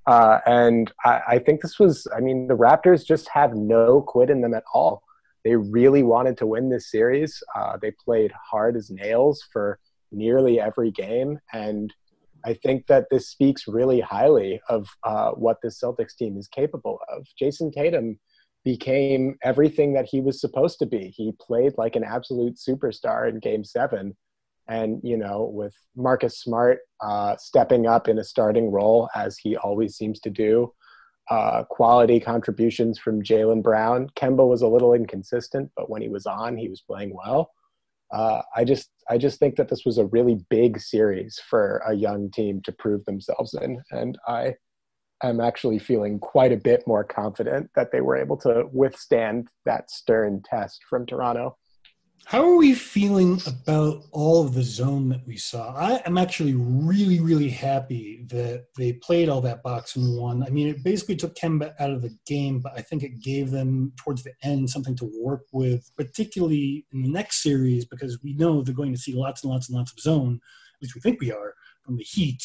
Uh, 0.07 0.39
and 0.47 0.91
I, 1.05 1.21
I, 1.29 1.39
think 1.39 1.61
this 1.61 1.79
was, 1.79 2.09
I 2.17 2.21
mean, 2.21 2.47
the 2.47 2.57
Raptors 2.57 3.05
just 3.05 3.29
have 3.29 3.55
no 3.55 4.01
quit 4.01 4.31
in 4.31 4.41
them 4.41 4.55
at 4.55 4.65
all. 4.73 5.03
They 5.45 5.57
really 5.57 6.03
wanted 6.03 6.39
to 6.39 6.47
win 6.47 6.71
this 6.71 6.91
series. 6.91 7.43
Uh, 7.55 7.77
they 7.77 7.91
played 7.93 8.33
hard 8.33 8.77
as 8.77 8.91
nails 8.91 9.45
for 9.53 9.79
nearly 10.13 10.61
every 10.61 10.91
game. 10.91 11.39
And 11.53 11.93
I 12.45 12.55
think 12.55 12.87
that 12.87 13.07
this 13.11 13.29
speaks 13.29 13.67
really 13.67 14.01
highly 14.01 14.61
of 14.69 14.89
uh, 15.03 15.31
what 15.33 15.59
the 15.63 15.69
Celtics 15.69 16.17
team 16.17 16.37
is 16.37 16.49
capable 16.49 16.99
of. 17.09 17.27
Jayson 17.41 17.73
Tatum 17.73 18.19
became 18.65 19.37
everything 19.43 19.95
that 19.95 20.07
he 20.07 20.21
was 20.21 20.41
supposed 20.41 20.79
to 20.81 20.87
be. 20.87 21.13
He 21.17 21.33
played 21.41 21.75
like 21.77 21.97
an 21.97 22.05
absolute 22.05 22.57
superstar 22.57 23.29
in 23.29 23.39
game 23.39 23.65
seven 23.65 24.17
and 24.69 25.01
you 25.03 25.17
know 25.17 25.51
with 25.53 25.75
marcus 25.95 26.41
smart 26.41 26.81
uh, 27.01 27.37
stepping 27.37 27.87
up 27.87 28.09
in 28.09 28.19
a 28.19 28.25
starting 28.25 28.71
role 28.71 29.09
as 29.15 29.39
he 29.39 29.57
always 29.57 29.97
seems 29.97 30.21
to 30.21 30.31
do 30.31 30.73
uh, 31.31 31.65
quality 31.65 32.21
contributions 32.21 32.99
from 32.99 33.23
Jaylen 33.23 33.63
brown 33.63 34.09
kemba 34.17 34.47
was 34.47 34.63
a 34.63 34.69
little 34.69 34.95
inconsistent 34.95 35.71
but 35.77 35.91
when 35.91 36.03
he 36.03 36.09
was 36.09 36.27
on 36.27 36.57
he 36.57 36.69
was 36.69 36.81
playing 36.81 37.15
well 37.15 37.51
uh, 38.13 38.43
i 38.55 38.65
just 38.65 38.91
i 39.11 39.19
just 39.19 39.39
think 39.39 39.57
that 39.57 39.69
this 39.69 39.85
was 39.85 39.99
a 39.99 40.07
really 40.07 40.41
big 40.51 40.81
series 40.81 41.41
for 41.49 41.83
a 41.87 41.95
young 41.95 42.31
team 42.31 42.61
to 42.63 42.73
prove 42.73 43.05
themselves 43.05 43.55
in. 43.55 43.83
And 43.91 44.19
i 44.27 44.55
am 45.23 45.41
actually 45.41 45.79
feeling 45.79 46.19
quite 46.19 46.53
a 46.53 46.57
bit 46.59 46.83
more 46.87 47.05
confident 47.05 47.71
that 47.75 47.91
they 47.91 48.01
were 48.01 48.17
able 48.17 48.37
to 48.39 48.65
withstand 48.73 49.49
that 49.65 49.91
stern 49.91 50.43
test 50.45 50.81
from 50.89 51.07
toronto 51.07 51.57
how 52.25 52.43
are 52.43 52.57
we 52.57 52.75
feeling 52.75 53.41
about 53.47 54.03
all 54.11 54.45
of 54.45 54.55
the 54.55 54.63
zone 54.63 55.09
that 55.11 55.25
we 55.27 55.37
saw? 55.37 55.75
I 55.77 56.03
am 56.05 56.19
actually 56.19 56.55
really, 56.55 57.21
really 57.21 57.49
happy 57.49 58.25
that 58.31 58.65
they 58.77 58.95
played 58.95 59.29
all 59.29 59.41
that 59.43 59.63
box 59.63 59.95
and 59.95 60.19
one. 60.19 60.43
I 60.43 60.51
mean, 60.51 60.67
it 60.67 60.83
basically 60.83 61.15
took 61.15 61.37
Kemba 61.37 61.75
out 61.79 61.91
of 61.91 62.03
the 62.03 62.17
game, 62.27 62.59
but 62.59 62.73
I 62.77 62.83
think 62.83 63.05
it 63.05 63.23
gave 63.23 63.53
them 63.53 63.93
towards 63.97 64.25
the 64.25 64.33
end 64.43 64.69
something 64.69 64.97
to 64.97 65.11
work 65.23 65.43
with, 65.53 65.89
particularly 65.97 66.85
in 66.93 67.03
the 67.03 67.09
next 67.09 67.43
series, 67.45 67.85
because 67.85 68.19
we 68.25 68.35
know 68.35 68.61
they're 68.61 68.75
going 68.75 68.95
to 68.95 69.01
see 69.01 69.15
lots 69.15 69.45
and 69.45 69.53
lots 69.53 69.69
and 69.69 69.79
lots 69.79 69.93
of 69.93 70.01
zone, 70.01 70.41
least 70.83 70.95
we 70.95 71.01
think 71.01 71.21
we 71.21 71.33
are, 71.33 71.55
from 71.83 71.97
the 71.97 72.05
Heat. 72.05 72.43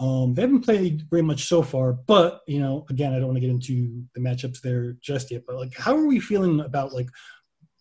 Um, 0.00 0.34
they 0.34 0.42
haven't 0.42 0.64
played 0.64 1.02
very 1.10 1.22
much 1.22 1.48
so 1.48 1.60
far, 1.60 1.92
but 1.92 2.42
you 2.46 2.60
know, 2.60 2.86
again, 2.88 3.12
I 3.12 3.16
don't 3.16 3.26
want 3.26 3.36
to 3.36 3.40
get 3.40 3.50
into 3.50 4.04
the 4.14 4.20
matchups 4.20 4.60
there 4.60 4.92
just 5.00 5.30
yet. 5.30 5.42
But 5.46 5.56
like, 5.56 5.76
how 5.76 5.96
are 5.96 6.06
we 6.06 6.20
feeling 6.20 6.60
about 6.60 6.92
like 6.92 7.08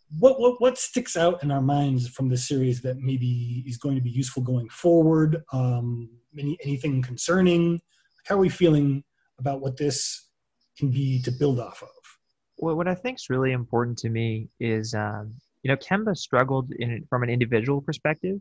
what, 0.09 0.39
what 0.39 0.61
what 0.61 0.77
sticks 0.77 1.17
out 1.17 1.43
in 1.43 1.51
our 1.51 1.61
minds 1.61 2.07
from 2.07 2.29
this 2.29 2.47
series 2.47 2.81
that 2.81 2.97
maybe 2.97 3.63
is 3.67 3.77
going 3.77 3.95
to 3.95 4.01
be 4.01 4.09
useful 4.09 4.41
going 4.41 4.69
forward? 4.69 5.43
Um, 5.51 6.09
any, 6.37 6.57
anything 6.63 7.01
concerning? 7.01 7.81
How 8.25 8.35
are 8.35 8.39
we 8.39 8.49
feeling 8.49 9.03
about 9.39 9.61
what 9.61 9.77
this 9.77 10.29
can 10.77 10.89
be 10.89 11.21
to 11.23 11.31
build 11.31 11.59
off 11.59 11.81
of? 11.81 11.89
Well, 12.57 12.75
what 12.75 12.87
I 12.87 12.95
think 12.95 13.17
is 13.19 13.29
really 13.29 13.51
important 13.51 13.97
to 13.99 14.09
me 14.09 14.49
is, 14.59 14.93
um, 14.93 15.33
you 15.63 15.69
know, 15.69 15.77
Kemba 15.77 16.15
struggled 16.15 16.71
in 16.79 17.05
from 17.09 17.23
an 17.23 17.29
individual 17.29 17.81
perspective, 17.81 18.39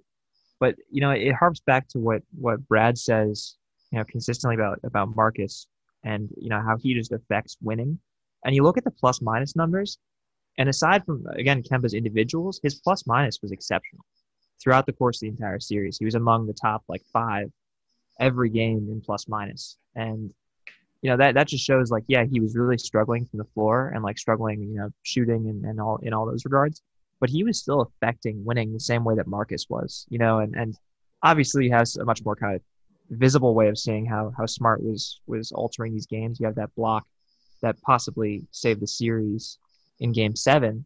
but 0.61 0.77
you 0.91 1.01
know, 1.01 1.11
it 1.11 1.35
harps 1.35 1.61
back 1.61 1.89
to 1.89 1.99
what 1.99 2.23
what 2.39 2.67
Brad 2.69 2.97
says, 2.97 3.57
you 3.91 3.99
know, 3.99 4.05
consistently 4.05 4.55
about 4.55 4.79
about 4.85 5.15
Marcus 5.17 5.67
and 6.05 6.31
you 6.41 6.49
know 6.49 6.63
how 6.63 6.77
he 6.77 6.95
just 6.95 7.13
affects 7.13 7.57
winning. 7.61 7.99
And 8.45 8.55
you 8.55 8.63
look 8.63 8.79
at 8.79 8.85
the 8.85 8.91
plus 8.93 9.21
minus 9.21 9.57
numbers, 9.57 9.99
and 10.59 10.69
aside 10.69 11.05
from 11.05 11.27
again 11.35 11.62
Kemba's 11.62 11.95
individuals, 11.95 12.61
his 12.62 12.77
plus 12.77 13.07
minus 13.07 13.40
was 13.42 13.53
exceptional 13.53 14.05
throughout 14.62 14.87
the 14.87 14.92
course 14.92 15.19
of 15.19 15.21
the 15.21 15.29
entire 15.29 15.61
series. 15.61 15.99
He 15.99 16.05
was 16.05 16.14
among 16.14 16.47
the 16.47 16.55
top 16.55 16.83
like 16.88 17.03
five 17.12 17.51
every 18.19 18.49
game 18.49 18.88
in 18.90 19.01
plus 19.01 19.29
minus, 19.29 19.77
and 19.95 20.33
you 21.03 21.11
know 21.11 21.16
that 21.19 21.35
that 21.35 21.49
just 21.49 21.64
shows 21.64 21.90
like 21.90 22.05
yeah 22.09 22.25
he 22.25 22.40
was 22.40 22.57
really 22.57 22.79
struggling 22.79 23.27
from 23.27 23.38
the 23.38 23.45
floor 23.55 23.92
and 23.95 24.03
like 24.03 24.19
struggling 24.19 24.62
you 24.62 24.79
know 24.79 24.90
shooting 25.03 25.49
and, 25.49 25.64
and 25.64 25.81
all 25.81 25.99
in 26.03 26.14
all 26.14 26.27
those 26.27 26.45
regards, 26.45 26.83
but 27.21 27.31
he 27.31 27.45
was 27.45 27.59
still 27.59 27.83
affecting 27.83 28.45
winning 28.45 28.73
the 28.73 28.81
same 28.81 29.05
way 29.05 29.14
that 29.14 29.27
Marcus 29.27 29.66
was. 29.69 30.07
You 30.09 30.19
know, 30.19 30.38
and 30.38 30.55
and 30.55 30.77
obviously 31.23 31.69
has 31.69 31.97
a 31.97 32.05
much 32.05 32.25
more 32.25 32.37
kind 32.37 32.57
of 32.57 32.62
visible 33.11 33.55
way 33.55 33.69
of 33.69 33.79
seeing 33.79 34.07
how 34.07 34.33
how 34.37 34.47
smart 34.47 34.83
was 34.83 35.21
was 35.27 35.53
altering 35.53 35.92
these 35.92 36.07
games. 36.07 36.40
You 36.40 36.47
have 36.47 36.57
that 36.57 36.75
block 36.77 37.07
that 37.62 37.81
possibly 37.83 38.42
saved 38.51 38.81
the 38.81 38.87
series 38.87 39.59
in 40.01 40.13
game 40.13 40.37
seven. 40.37 40.85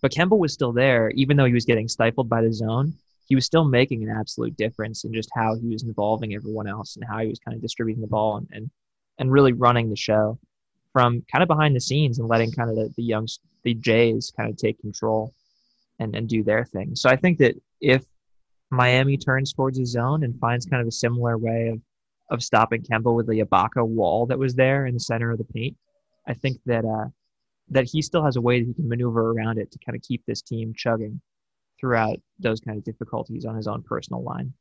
But 0.00 0.12
Kemba 0.12 0.38
was 0.38 0.52
still 0.52 0.72
there, 0.72 1.10
even 1.10 1.36
though 1.36 1.44
he 1.44 1.52
was 1.52 1.64
getting 1.64 1.88
stifled 1.88 2.28
by 2.28 2.42
the 2.42 2.52
zone. 2.52 2.94
He 3.26 3.34
was 3.34 3.44
still 3.44 3.64
making 3.64 4.02
an 4.02 4.10
absolute 4.10 4.56
difference 4.56 5.04
in 5.04 5.12
just 5.12 5.28
how 5.34 5.54
he 5.54 5.68
was 5.68 5.84
involving 5.84 6.34
everyone 6.34 6.66
else 6.66 6.96
and 6.96 7.04
how 7.08 7.18
he 7.18 7.28
was 7.28 7.38
kind 7.38 7.54
of 7.54 7.62
distributing 7.62 8.00
the 8.00 8.08
ball 8.08 8.38
and, 8.38 8.48
and, 8.50 8.70
and 9.18 9.30
really 9.30 9.52
running 9.52 9.88
the 9.88 9.96
show 9.96 10.38
from 10.92 11.22
kind 11.30 11.42
of 11.42 11.46
behind 11.46 11.76
the 11.76 11.80
scenes 11.80 12.18
and 12.18 12.28
letting 12.28 12.50
kind 12.50 12.70
of 12.70 12.76
the, 12.76 12.92
the 12.96 13.04
young 13.04 13.28
the 13.62 13.74
Jays 13.74 14.32
kind 14.36 14.50
of 14.50 14.56
take 14.56 14.80
control 14.80 15.32
and, 16.00 16.16
and 16.16 16.28
do 16.28 16.42
their 16.42 16.64
thing. 16.64 16.96
So 16.96 17.08
I 17.08 17.16
think 17.16 17.38
that 17.38 17.54
if 17.80 18.04
Miami 18.70 19.16
turns 19.16 19.52
towards 19.52 19.78
a 19.78 19.86
zone 19.86 20.24
and 20.24 20.38
finds 20.40 20.66
kind 20.66 20.80
of 20.80 20.88
a 20.88 20.92
similar 20.92 21.36
way 21.38 21.68
of 21.68 21.80
of 22.30 22.42
stopping 22.42 22.82
Kemba 22.82 23.14
with 23.14 23.26
the 23.26 23.40
Ibaka 23.40 23.84
wall 23.84 24.26
that 24.26 24.38
was 24.38 24.54
there 24.54 24.86
in 24.86 24.94
the 24.94 25.00
center 25.00 25.32
of 25.32 25.38
the 25.38 25.44
paint, 25.44 25.76
I 26.28 26.34
think 26.34 26.60
that 26.66 26.84
uh, 26.84 27.08
that 27.70 27.84
he 27.84 28.02
still 28.02 28.24
has 28.24 28.36
a 28.36 28.40
way 28.40 28.60
that 28.60 28.66
he 28.66 28.74
can 28.74 28.88
maneuver 28.88 29.30
around 29.30 29.58
it 29.58 29.70
to 29.72 29.78
kind 29.78 29.96
of 29.96 30.02
keep 30.02 30.24
this 30.26 30.42
team 30.42 30.72
chugging 30.76 31.20
throughout 31.78 32.18
those 32.38 32.60
kind 32.60 32.76
of 32.76 32.84
difficulties 32.84 33.44
on 33.44 33.56
his 33.56 33.66
own 33.66 33.82
personal 33.82 34.22
line. 34.22 34.52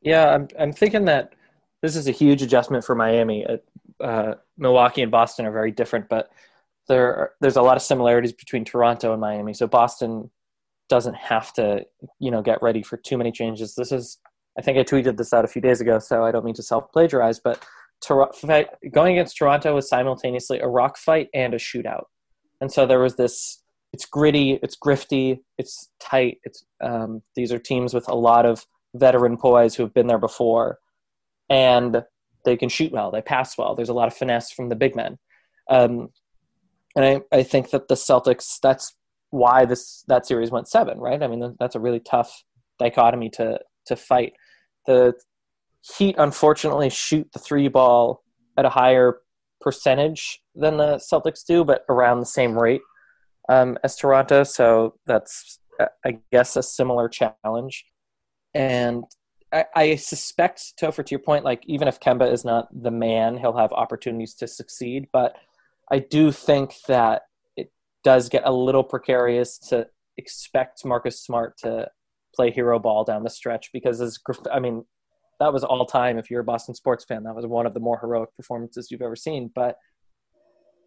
Yeah, 0.00 0.34
I'm 0.34 0.48
I'm 0.58 0.72
thinking 0.72 1.04
that 1.06 1.34
this 1.82 1.96
is 1.96 2.08
a 2.08 2.12
huge 2.12 2.42
adjustment 2.42 2.84
for 2.84 2.94
Miami. 2.94 3.46
Uh, 4.00 4.34
Milwaukee 4.56 5.02
and 5.02 5.10
Boston 5.10 5.46
are 5.46 5.52
very 5.52 5.70
different, 5.70 6.08
but 6.08 6.30
there 6.88 7.14
are, 7.14 7.32
there's 7.40 7.56
a 7.56 7.62
lot 7.62 7.76
of 7.76 7.82
similarities 7.82 8.32
between 8.32 8.64
Toronto 8.64 9.12
and 9.12 9.20
Miami. 9.20 9.54
So 9.54 9.66
Boston 9.66 10.30
doesn't 10.88 11.16
have 11.16 11.52
to, 11.54 11.84
you 12.18 12.30
know, 12.30 12.42
get 12.42 12.62
ready 12.62 12.82
for 12.82 12.96
too 12.96 13.18
many 13.18 13.32
changes. 13.32 13.74
This 13.74 13.92
is, 13.92 14.18
I 14.58 14.62
think 14.62 14.78
I 14.78 14.84
tweeted 14.84 15.16
this 15.16 15.32
out 15.32 15.44
a 15.44 15.48
few 15.48 15.60
days 15.60 15.80
ago, 15.80 15.98
so 15.98 16.24
I 16.24 16.30
don't 16.30 16.44
mean 16.44 16.54
to 16.54 16.62
self 16.62 16.90
plagiarize, 16.92 17.40
but 17.40 17.64
going 18.08 19.16
against 19.16 19.36
Toronto 19.36 19.74
was 19.74 19.88
simultaneously 19.88 20.60
a 20.60 20.68
rock 20.68 20.96
fight 20.96 21.28
and 21.34 21.54
a 21.54 21.58
shootout. 21.58 22.04
And 22.60 22.70
so 22.72 22.86
there 22.86 23.00
was 23.00 23.16
this. 23.16 23.62
It's 23.92 24.04
gritty. 24.04 24.58
It's 24.62 24.76
grifty. 24.76 25.40
It's 25.58 25.90
tight. 26.00 26.38
It's 26.44 26.64
um, 26.82 27.22
these 27.34 27.52
are 27.52 27.58
teams 27.58 27.94
with 27.94 28.08
a 28.08 28.14
lot 28.14 28.44
of 28.46 28.66
veteran 28.94 29.36
poise 29.36 29.74
who 29.74 29.82
have 29.82 29.94
been 29.94 30.06
there 30.06 30.18
before, 30.18 30.78
and 31.48 32.02
they 32.44 32.56
can 32.56 32.68
shoot 32.68 32.92
well. 32.92 33.10
They 33.10 33.22
pass 33.22 33.56
well. 33.56 33.74
There's 33.74 33.88
a 33.88 33.94
lot 33.94 34.08
of 34.08 34.14
finesse 34.14 34.50
from 34.50 34.68
the 34.68 34.76
big 34.76 34.96
men, 34.96 35.18
um, 35.70 36.08
and 36.94 37.04
I, 37.04 37.20
I 37.36 37.42
think 37.42 37.70
that 37.70 37.88
the 37.88 37.94
Celtics. 37.94 38.58
That's 38.62 38.94
why 39.30 39.64
this 39.64 40.04
that 40.08 40.26
series 40.26 40.50
went 40.50 40.68
seven. 40.68 40.98
Right. 40.98 41.22
I 41.22 41.26
mean 41.26 41.56
that's 41.58 41.74
a 41.74 41.80
really 41.80 42.00
tough 42.00 42.44
dichotomy 42.78 43.30
to 43.30 43.60
to 43.86 43.96
fight. 43.96 44.34
The 44.86 45.14
Heat 45.96 46.16
unfortunately 46.18 46.90
shoot 46.90 47.30
the 47.32 47.38
three 47.38 47.68
ball 47.68 48.22
at 48.56 48.64
a 48.64 48.70
higher 48.70 49.20
percentage 49.60 50.40
than 50.54 50.76
the 50.76 50.96
Celtics 50.96 51.44
do, 51.44 51.64
but 51.64 51.84
around 51.88 52.20
the 52.20 52.26
same 52.26 52.58
rate 52.58 52.80
um, 53.48 53.78
as 53.84 53.96
Toronto. 53.96 54.42
So 54.42 54.94
that's, 55.06 55.60
I 56.04 56.18
guess, 56.32 56.56
a 56.56 56.62
similar 56.62 57.08
challenge. 57.08 57.84
And 58.54 59.04
I, 59.52 59.64
I 59.74 59.96
suspect, 59.96 60.74
Topher, 60.80 61.04
to 61.04 61.10
your 61.10 61.20
point, 61.20 61.44
like 61.44 61.62
even 61.66 61.88
if 61.88 62.00
Kemba 62.00 62.32
is 62.32 62.44
not 62.44 62.68
the 62.72 62.90
man, 62.90 63.36
he'll 63.36 63.56
have 63.56 63.72
opportunities 63.72 64.34
to 64.36 64.48
succeed. 64.48 65.06
But 65.12 65.36
I 65.90 66.00
do 66.00 66.32
think 66.32 66.74
that 66.88 67.22
it 67.56 67.70
does 68.02 68.28
get 68.28 68.42
a 68.44 68.52
little 68.52 68.84
precarious 68.84 69.58
to 69.68 69.86
expect 70.16 70.84
Marcus 70.84 71.20
Smart 71.22 71.58
to 71.58 71.88
play 72.34 72.50
hero 72.50 72.78
ball 72.78 73.04
down 73.04 73.22
the 73.22 73.30
stretch 73.30 73.70
because 73.72 74.00
as 74.00 74.18
I 74.52 74.60
mean 74.60 74.84
that 75.40 75.52
was 75.52 75.64
all 75.64 75.84
time. 75.86 76.18
If 76.18 76.30
you're 76.30 76.40
a 76.40 76.44
Boston 76.44 76.74
sports 76.74 77.04
fan 77.04 77.24
that 77.24 77.34
was 77.34 77.46
one 77.46 77.66
of 77.66 77.74
the 77.74 77.80
more 77.80 77.98
heroic 77.98 78.34
performances 78.36 78.90
you've 78.90 79.02
ever 79.02 79.16
seen 79.16 79.50
but 79.54 79.76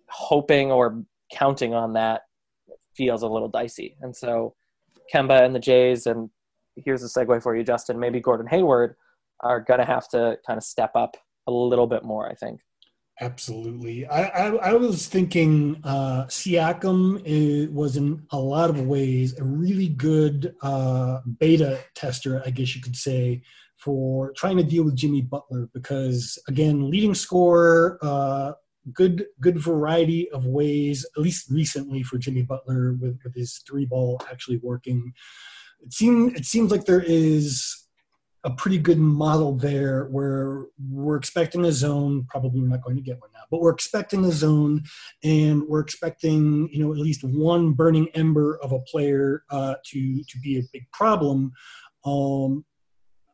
hoping 0.10 0.72
or 0.72 1.04
counting 1.32 1.74
on 1.74 1.94
that 1.94 2.22
feels 2.96 3.22
a 3.22 3.28
little 3.28 3.48
dicey. 3.48 3.96
And 4.02 4.16
so 4.16 4.56
Kemba 5.14 5.44
and 5.44 5.56
the 5.56 5.60
Jays 5.60 6.08
and 6.08 6.30
here's 6.76 7.04
a 7.04 7.08
segue 7.08 7.42
for 7.44 7.56
you 7.56 7.64
Justin 7.64 8.00
maybe 8.00 8.20
Gordon 8.20 8.48
Hayward 8.48 8.96
are 9.42 9.60
going 9.60 9.80
to 9.80 9.86
have 9.86 10.08
to 10.10 10.38
kind 10.46 10.58
of 10.58 10.64
step 10.64 10.92
up 10.96 11.16
a 11.48 11.52
little 11.52 11.88
bit 11.88 12.04
more 12.04 12.30
I 12.30 12.36
think. 12.36 12.62
Absolutely. 13.22 14.06
I, 14.08 14.24
I, 14.24 14.56
I, 14.56 14.74
was 14.76 15.08
thinking 15.08 15.82
uh, 15.84 16.24
Siakam 16.28 17.22
is, 17.26 17.68
was 17.70 17.98
in 17.98 18.26
a 18.32 18.40
lot 18.40 18.70
of 18.70 18.88
ways 18.88 19.38
a 19.38 19.44
really 19.44 19.90
good 19.90 20.56
uh, 20.62 21.20
beta 21.38 21.80
tester, 21.96 22.42
I 22.46 22.52
guess 22.52 22.76
you 22.76 22.82
could 22.82 22.96
say, 22.96 23.42
for 23.80 24.32
trying 24.34 24.58
to 24.58 24.64
deal 24.64 24.84
with 24.84 24.96
Jimmy 24.96 25.22
Butler 25.22 25.70
because, 25.74 26.38
again, 26.48 26.90
leading 26.90 27.16
scorer, 27.16 27.98
uh, 28.02 28.54
good 28.94 29.26
good 29.40 29.60
variety 29.60 30.30
of 30.32 30.46
ways, 30.46 31.06
at 31.16 31.22
least 31.22 31.50
recently 31.50 32.04
for 32.04 32.18
Jimmy 32.18 32.44
Butler 32.44 32.94
with, 32.94 33.20
with 33.24 33.36
his 33.36 33.62
three 33.68 33.86
ball 33.86 34.22
actually 34.32 34.58
working. 34.58 35.14
It, 35.82 35.94
seem, 35.94 36.36
it 36.36 36.46
seems 36.46 36.72
like 36.72 36.86
there 36.86 37.04
is 37.06 37.88
a 38.46 38.50
pretty 38.50 38.78
good 38.78 39.00
model 39.00 39.56
there 39.56 40.06
where 40.06 40.66
we're 40.90 41.18
expecting 41.18 41.66
a 41.66 41.72
zone 41.72 42.26
probably 42.30 42.62
not 42.62 42.82
going 42.82 42.96
to 42.96 43.02
get 43.02 43.20
one 43.20 43.30
now 43.34 43.42
but 43.52 43.60
we're 43.60 43.70
expecting 43.72 44.24
a 44.24 44.32
zone 44.32 44.82
and 45.24 45.62
we're 45.68 45.82
expecting 45.82 46.70
you 46.72 46.80
know 46.82 46.94
at 46.94 46.98
least 46.98 47.22
one 47.24 47.74
burning 47.74 48.08
ember 48.14 48.58
of 48.64 48.72
a 48.72 48.80
player 48.80 49.44
uh, 49.50 49.76
to 49.84 50.24
to 50.24 50.40
be 50.40 50.58
a 50.58 50.64
big 50.72 50.90
problem 50.94 51.52
um, 52.06 52.64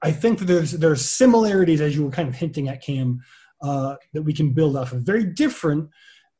i 0.06 0.12
think 0.12 0.39
that 0.39 0.46
there's 0.46 0.72
there's 0.72 1.04
similarities 1.04 1.82
as 1.82 1.96
you 1.96 2.06
were 2.06 2.12
kind 2.12 2.30
of 2.30 2.36
hinting 2.36 2.70
at 2.70 2.82
cam 2.82 3.20
uh, 3.62 3.96
that 4.13 4.22
we 4.22 4.34
can 4.34 4.54
build 4.54 4.76
off 4.76 4.91
of 4.91 5.02
very 5.02 5.26
different 5.26 5.89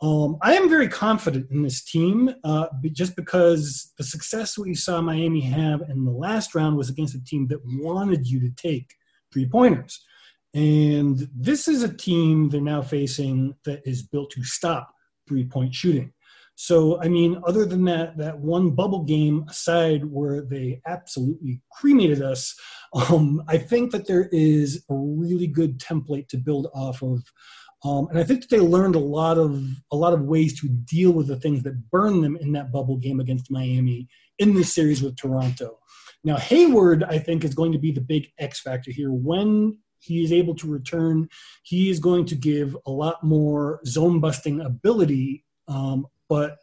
um, 0.02 0.38
I 0.42 0.54
am 0.56 0.70
very 0.70 0.90
confident 0.90 1.50
in 1.52 1.64
this 1.64 1.84
team 1.84 2.30
uh, 2.44 2.68
just 2.92 3.16
because 3.16 3.94
the 3.98 4.04
success 4.04 4.58
we 4.58 4.76
saw 4.76 5.02
Miami 5.02 5.42
have 5.42 5.82
in 5.90 6.04
the 6.04 6.12
last 6.12 6.54
round 6.54 6.76
was 6.76 6.90
against 6.90 7.16
a 7.16 7.24
team 7.24 7.48
that 7.48 7.62
wanted 7.66 8.28
you 8.28 8.40
to 8.42 8.50
take 8.52 8.94
three 9.32 9.48
pointers. 9.48 10.04
And 10.54 11.28
this 11.34 11.68
is 11.68 11.84
a 11.84 11.94
team 11.94 12.50
they're 12.50 12.62
now 12.62 12.82
facing 12.82 13.56
that 13.66 13.82
is 13.86 14.04
built 14.04 14.32
to 14.32 14.44
stop 14.44 14.94
three 15.28 15.46
point 15.46 15.74
shooting. 15.74 16.14
So, 16.56 17.02
I 17.02 17.10
mean, 17.10 17.42
other 17.46 17.66
than 17.66 17.84
that, 17.86 18.18
that 18.18 18.40
one 18.40 18.72
bubble 18.72 19.04
game 19.04 19.46
aside 19.50 20.06
where 20.06 20.42
they 20.42 20.82
absolutely 20.88 21.62
cremated 21.72 22.22
us, 22.22 22.56
um, 22.94 23.44
I 23.48 23.58
think 23.58 23.92
that 23.92 24.08
there 24.08 24.30
is 24.32 24.86
a 24.90 24.96
really 24.96 25.48
good 25.48 25.80
template 25.80 26.30
to 26.30 26.38
build 26.38 26.68
off 26.74 27.04
of 27.04 27.24
um, 27.86 28.08
and 28.10 28.18
I 28.18 28.24
think 28.24 28.42
that 28.42 28.50
they 28.50 28.60
learned 28.60 28.96
a 28.96 29.00
lot 29.00 29.38
of 29.38 29.64
a 29.92 29.96
lot 29.96 30.14
of 30.14 30.22
ways 30.22 30.60
to 30.60 30.68
deal 30.68 31.12
with 31.12 31.28
the 31.28 31.40
things 31.40 31.62
that 31.64 31.90
burned 31.92 32.24
them 32.24 32.36
in 32.36 32.52
that 32.54 32.72
bubble 32.72 32.98
game 32.98 33.20
against 33.20 33.52
Miami 33.52 34.08
in 34.40 34.56
this 34.56 34.74
series 34.74 35.04
with 35.04 35.16
Toronto. 35.16 35.78
Now 36.24 36.38
Hayward, 36.38 37.04
I 37.04 37.20
think, 37.20 37.44
is 37.44 37.54
going 37.54 37.72
to 37.74 37.78
be 37.78 37.92
the 37.92 38.02
big 38.02 38.32
X 38.40 38.60
factor 38.60 38.92
here. 38.92 39.12
When 39.12 39.78
he 40.00 40.24
is 40.24 40.32
able 40.32 40.56
to 40.56 40.68
return, 40.68 41.30
he 41.64 41.90
is 41.92 42.00
going 42.00 42.26
to 42.26 42.36
give 42.36 42.76
a 42.88 42.92
lot 42.92 43.24
more 43.24 43.82
zone 43.86 44.20
busting 44.20 44.62
ability. 44.62 45.46
Um, 45.68 46.08
but 46.30 46.58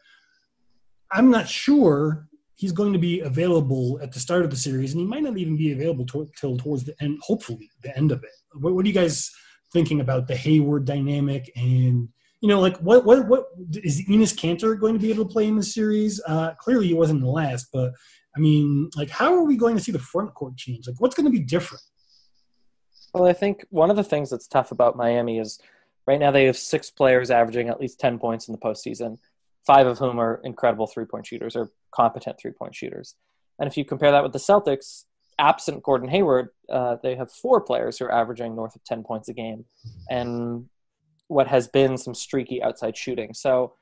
I'm 1.11 1.31
not 1.31 1.49
sure 1.49 2.29
he's 2.55 2.73
going 2.73 2.93
to 2.93 2.99
be 2.99 3.21
available 3.21 3.99
at 4.03 4.13
the 4.13 4.21
start 4.21 4.45
of 4.45 4.51
the 4.51 4.57
series, 4.57 4.93
and 4.93 5.01
he 5.01 5.07
might 5.07 5.23
not 5.23 5.39
even 5.39 5.57
be 5.57 5.73
available 5.73 6.07
till 6.07 6.57
towards 6.57 6.85
the 6.85 6.95
end. 7.01 7.19
Hopefully, 7.23 7.71
the 7.83 7.97
end 7.97 8.13
of 8.13 8.23
it. 8.23 8.31
What, 8.55 8.75
what 8.75 8.85
do 8.85 8.91
you 8.91 8.95
guys? 8.95 9.31
thinking 9.73 10.01
about 10.01 10.29
the 10.29 10.37
Hayward 10.37 10.85
dynamic 10.85 11.51
and 11.57 12.09
you 12.41 12.49
know 12.49 12.61
like 12.61 12.77
what 12.79 13.05
what 13.05 13.27
what 13.27 13.47
is 13.83 14.07
Enes 14.09 14.35
Kanter 14.35 14.79
going 14.79 14.95
to 14.95 15.01
be 15.01 15.11
able 15.11 15.25
to 15.25 15.33
play 15.33 15.47
in 15.47 15.57
the 15.57 15.63
series? 15.63 16.21
Uh, 16.27 16.53
clearly 16.55 16.89
he 16.89 16.95
wasn't 16.95 17.21
in 17.21 17.25
the 17.25 17.31
last, 17.31 17.69
but 17.73 17.93
I 18.37 18.41
mean 18.41 18.91
like 18.97 19.11
how 19.11 19.35
are 19.35 19.45
we 19.45 19.57
going 19.57 19.77
to 19.77 19.83
see 19.83 19.93
the 19.93 19.99
front 19.99 20.35
court 20.35 20.57
change? 20.57 20.87
Like 20.87 21.01
what's 21.01 21.15
going 21.15 21.31
to 21.31 21.39
be 21.39 21.45
different? 21.45 21.83
Well, 23.15 23.27
I 23.27 23.33
think 23.33 23.65
one 23.71 23.91
of 23.91 23.97
the 23.97 24.05
things 24.05 24.31
that's 24.31 24.49
tough 24.49 24.73
about 24.73 24.97
Miami 24.97 25.39
is 25.39 25.59
right 26.07 26.19
now 26.19 26.31
they 26.31 26.45
have 26.45 26.57
six 26.57 26.91
players 26.91 27.31
averaging 27.31 27.69
at 27.69 27.81
least 27.81 28.01
10 28.01 28.19
points 28.19 28.49
in 28.49 28.53
the 28.53 28.59
postseason, 28.59 29.19
five 29.67 29.87
of 29.87 29.99
whom 29.99 30.19
are 30.19 30.41
incredible 30.45 30.87
three 30.87 31.05
point 31.05 31.27
shooters 31.27 31.57
or 31.57 31.71
competent 31.95 32.37
three 32.41 32.53
point 32.53 32.75
shooters. 32.75 33.15
And 33.59 33.69
if 33.69 33.77
you 33.77 33.85
compare 33.85 34.11
that 34.11 34.23
with 34.23 34.33
the 34.33 34.39
Celtics, 34.39 35.05
absent 35.39 35.83
Gordon 35.83 36.09
Hayward, 36.09 36.49
uh, 36.71 36.97
they 37.03 37.15
have 37.17 37.31
four 37.31 37.61
players 37.61 37.99
who 37.99 38.07
are 38.07 38.13
averaging 38.13 38.55
north 38.55 38.75
of 38.75 38.85
10 38.85 39.03
points 39.03 39.29
a 39.29 39.33
game 39.33 39.65
and 40.11 40.67
what 41.29 41.47
has 41.47 41.69
been 41.69 41.97
some 41.97 42.15
streaky 42.15 42.63
outside 42.63 42.97
shooting. 42.97 43.33
So 43.35 43.75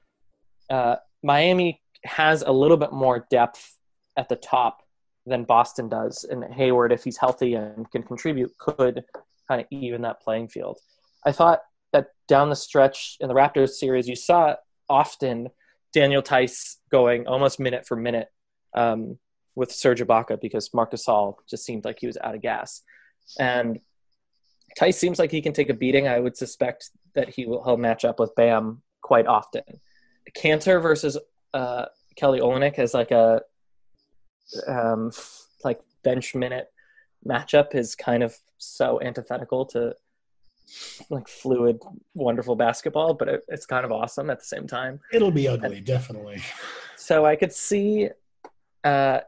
uh, 0.68 0.96
Miami 1.22 1.82
has 2.04 2.42
a 2.42 2.52
little 2.52 2.76
bit 2.76 2.92
more 2.92 3.26
depth 3.30 3.76
at 4.16 4.28
the 4.28 4.36
top 4.36 4.82
than 5.26 5.44
Boston 5.44 5.88
does. 5.88 6.24
And 6.24 6.44
Hayward, 6.54 6.92
if 6.92 7.04
he's 7.04 7.16
healthy 7.16 7.54
and 7.54 7.90
can 7.90 8.02
contribute, 8.02 8.52
could 8.58 9.04
kind 9.48 9.60
of 9.60 9.66
even 9.70 10.02
that 10.02 10.20
playing 10.22 10.48
field. 10.48 10.78
I 11.26 11.32
thought 11.32 11.60
that 11.92 12.06
down 12.28 12.48
the 12.48 12.56
stretch 12.56 13.16
in 13.20 13.28
the 13.28 13.34
Raptors 13.34 13.70
series, 13.70 14.08
you 14.08 14.16
saw 14.16 14.54
often 14.88 15.48
Daniel 15.92 16.22
Theis 16.22 16.76
going 16.90 17.26
almost 17.26 17.60
minute 17.60 17.86
for 17.86 17.96
minute. 17.96 18.28
Um, 18.74 19.18
with 19.54 19.72
Serge 19.72 20.00
Ibaka 20.00 20.40
because 20.40 20.72
Marc 20.72 20.92
Gasol 20.92 21.34
just 21.48 21.64
seemed 21.64 21.84
like 21.84 21.98
he 22.00 22.06
was 22.06 22.16
out 22.22 22.34
of 22.34 22.40
gas. 22.40 22.82
And 23.38 23.80
Theis 24.78 24.98
seems 24.98 25.18
like 25.18 25.30
he 25.30 25.42
can 25.42 25.52
take 25.52 25.68
a 25.68 25.74
beating. 25.74 26.08
I 26.08 26.18
would 26.18 26.36
suspect 26.36 26.90
that 27.14 27.28
he 27.28 27.46
will 27.46 27.62
he'll 27.64 27.76
match 27.76 28.04
up 28.04 28.18
with 28.18 28.34
Bam 28.34 28.82
quite 29.02 29.26
often. 29.26 29.62
Kanter 30.36 30.80
versus 30.80 31.18
uh, 31.52 31.86
Kelly 32.16 32.40
Olynyk 32.40 32.78
as 32.78 32.94
like 32.94 33.10
a 33.10 33.42
um, 34.66 35.10
like 35.64 35.80
bench 36.02 36.34
minute 36.34 36.68
matchup 37.26 37.74
is 37.74 37.94
kind 37.94 38.22
of 38.22 38.34
so 38.58 39.00
antithetical 39.02 39.66
to 39.66 39.94
like 41.08 41.28
fluid, 41.28 41.80
wonderful 42.14 42.56
basketball, 42.56 43.14
but 43.14 43.28
it, 43.28 43.44
it's 43.48 43.66
kind 43.66 43.84
of 43.84 43.92
awesome 43.92 44.30
at 44.30 44.38
the 44.38 44.44
same 44.44 44.66
time. 44.66 45.00
It'll 45.12 45.30
be 45.30 45.48
ugly, 45.48 45.78
and, 45.78 45.86
definitely. 45.86 46.42
So 46.96 47.24
I 47.26 47.36
could 47.36 47.52
see 47.52 48.10
uh, 48.84 49.20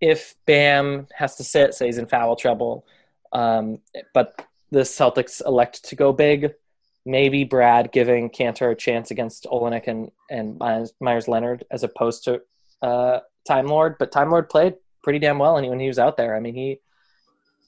if 0.00 0.34
Bam 0.46 1.06
has 1.14 1.36
to 1.36 1.44
sit, 1.44 1.74
say 1.74 1.86
he's 1.86 1.98
in 1.98 2.06
foul 2.06 2.36
trouble, 2.36 2.86
um, 3.32 3.78
but 4.14 4.46
the 4.70 4.80
Celtics 4.80 5.44
elect 5.44 5.84
to 5.84 5.96
go 5.96 6.12
big, 6.12 6.52
maybe 7.04 7.44
Brad 7.44 7.92
giving 7.92 8.30
Kanter 8.30 8.72
a 8.72 8.74
chance 8.74 9.10
against 9.10 9.44
Olynyk 9.44 9.86
and, 9.86 10.10
and 10.30 10.58
Meyers 11.00 11.28
Leonard 11.28 11.64
as 11.70 11.84
opposed 11.84 12.24
to 12.24 12.40
uh, 12.82 13.20
Time 13.46 13.66
Lord. 13.66 13.96
But 13.98 14.10
Time 14.10 14.30
Lord 14.30 14.48
played 14.48 14.74
pretty 15.02 15.20
damn 15.20 15.38
well 15.38 15.56
and 15.56 15.68
when 15.68 15.80
he 15.80 15.86
was 15.86 16.00
out 16.00 16.16
there. 16.16 16.34
I 16.34 16.40
mean, 16.40 16.54
he 16.54 16.80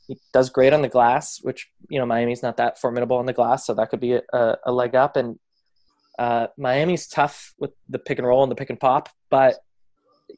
he 0.08 0.18
does 0.32 0.50
great 0.50 0.72
on 0.72 0.82
the 0.82 0.88
glass, 0.88 1.38
which 1.42 1.68
you 1.88 1.98
know 1.98 2.06
Miami's 2.06 2.42
not 2.42 2.56
that 2.56 2.80
formidable 2.80 3.18
on 3.18 3.26
the 3.26 3.32
glass, 3.32 3.66
so 3.66 3.74
that 3.74 3.90
could 3.90 4.00
be 4.00 4.14
a, 4.14 4.56
a 4.64 4.72
leg 4.72 4.96
up. 4.96 5.16
And 5.16 5.38
uh, 6.18 6.48
Miami's 6.56 7.06
tough 7.06 7.54
with 7.58 7.70
the 7.88 7.98
pick 7.98 8.18
and 8.18 8.26
roll 8.26 8.42
and 8.42 8.50
the 8.50 8.56
pick 8.56 8.70
and 8.70 8.80
pop, 8.80 9.10
but 9.30 9.56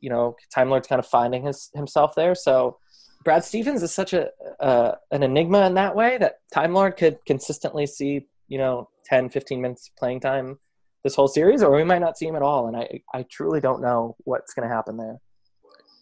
you 0.01 0.11
know, 0.11 0.37
Time 0.55 0.69
Lord's 0.69 0.89
kind 0.89 0.99
of 0.99 1.07
finding 1.07 1.45
his 1.45 1.71
himself 1.75 2.15
there. 2.15 2.35
So 2.35 2.79
Brad 3.25 3.45
Stevens 3.45 3.83
is 3.83 3.95
such 3.95 4.13
a 4.13 4.31
uh, 4.59 4.97
an 5.13 5.23
enigma 5.23 5.67
in 5.67 5.75
that 5.75 5.95
way 5.95 6.19
that 6.19 6.39
Time 6.53 6.75
Lord 6.75 6.97
could 6.97 7.19
consistently 7.25 7.87
see, 7.87 8.27
you 8.49 8.59
know, 8.59 8.89
10, 9.07 9.31
15 9.31 9.61
minutes 9.61 9.91
playing 9.97 10.21
time 10.21 10.59
this 11.05 11.15
whole 11.15 11.29
series, 11.29 11.63
or 11.63 11.75
we 11.75 11.85
might 11.85 12.01
not 12.01 12.19
see 12.19 12.27
him 12.27 12.37
at 12.37 12.43
all. 12.43 12.67
And 12.67 12.77
I, 12.77 13.01
I 13.15 13.23
truly 13.31 13.61
don't 13.61 13.81
know 13.81 14.17
what's 14.25 14.53
going 14.53 14.69
to 14.69 14.75
happen 14.75 14.97
there. 14.97 15.19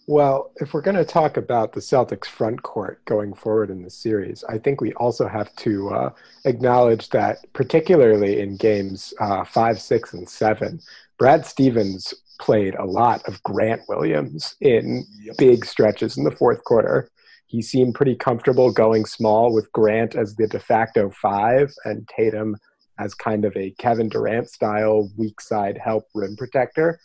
Well, 0.09 0.53
if 0.57 0.73
we're 0.73 0.81
going 0.81 0.97
to 0.97 1.05
talk 1.05 1.37
about 1.37 1.75
the 1.75 1.81
Celtics 1.81 2.25
front 2.25 2.63
court 2.63 3.05
going 3.05 3.35
forward 3.35 3.69
in 3.69 3.83
the 3.83 3.91
series, 3.91 4.43
I 4.49 4.57
think 4.57 4.81
we 4.81 4.95
also 4.95 5.29
have 5.29 5.55
to 5.57 5.91
uh, 5.91 6.11
acknowledge 6.47 7.11
that, 7.11 7.45
particularly 7.53 8.41
in 8.41 8.57
games 8.57 9.13
uh, 9.21 9.45
five, 9.45 9.79
six, 9.79 10.15
and 10.15 10.27
seven, 10.27 10.81
Brad 11.19 11.45
Stevens 11.45 12.15
played 12.41 12.75
a 12.77 12.87
lot 12.87 13.23
of 13.29 13.43
Grant 13.43 13.83
Williams 13.87 14.57
in 14.63 15.05
yep. 15.21 15.37
big 15.37 15.67
stretches 15.67 16.17
in 16.17 16.25
the 16.25 16.31
fourth 16.31 16.65
quarter. 16.65 17.11
He 17.47 17.61
seemed 17.61 17.95
pretty 17.95 18.17
comfortable 18.17 18.73
going 18.73 19.05
small 19.05 19.53
with 19.53 19.71
Grant 19.73 20.15
as 20.15 20.35
the 20.37 20.47
de 20.47 20.59
facto 20.59 21.11
five 21.11 21.71
and 21.85 22.09
Tatum 22.09 22.57
as 22.99 23.13
kind 23.13 23.45
of 23.45 23.55
a 23.59 23.75
Kevin 23.79 24.09
Durant 24.09 24.49
style 24.49 25.11
weak 25.19 25.39
side 25.43 25.79
help 25.85 26.05
rim 26.15 26.35
protector. 26.35 26.99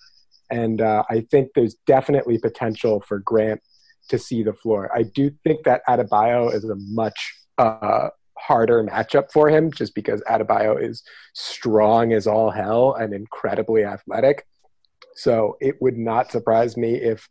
And 0.53 0.81
uh, 0.81 1.03
I 1.09 1.21
think 1.31 1.49
there's 1.55 1.73
definitely 1.87 2.37
potential 2.37 3.01
for 3.07 3.17
Grant 3.17 3.59
to 4.09 4.19
see 4.19 4.43
the 4.43 4.53
floor. 4.53 4.91
I 4.95 5.01
do 5.01 5.31
think 5.43 5.63
that 5.65 5.81
Adebayo 5.89 6.53
is 6.53 6.63
a 6.63 6.75
much 6.75 7.33
uh, 7.57 8.09
harder 8.37 8.83
matchup 8.83 9.31
for 9.31 9.49
him 9.49 9.71
just 9.71 9.95
because 9.95 10.21
Adebayo 10.29 10.79
is 10.79 11.01
strong 11.33 12.13
as 12.13 12.27
all 12.27 12.51
hell 12.51 12.93
and 12.93 13.15
incredibly 13.15 13.83
athletic. 13.83 14.45
So 15.15 15.57
it 15.59 15.81
would 15.81 15.97
not 15.97 16.31
surprise 16.31 16.77
me 16.77 16.95
if 17.01 17.27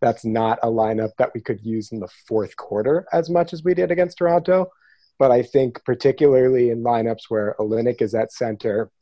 that's 0.00 0.24
not 0.24 0.60
a 0.62 0.68
lineup 0.68 1.10
that 1.18 1.32
we 1.34 1.40
could 1.40 1.60
use 1.64 1.90
in 1.90 1.98
the 1.98 2.08
fourth 2.28 2.56
quarter 2.56 3.04
as 3.12 3.28
much 3.28 3.52
as 3.52 3.64
we 3.64 3.74
did 3.74 3.90
against 3.90 4.18
Toronto. 4.18 4.70
But 5.18 5.32
I 5.32 5.42
think 5.42 5.84
particularly 5.84 6.70
in 6.70 6.84
lineups 6.84 7.24
where 7.30 7.56
Olynyk 7.58 8.00
is 8.00 8.14
at 8.14 8.32
center 8.32 8.92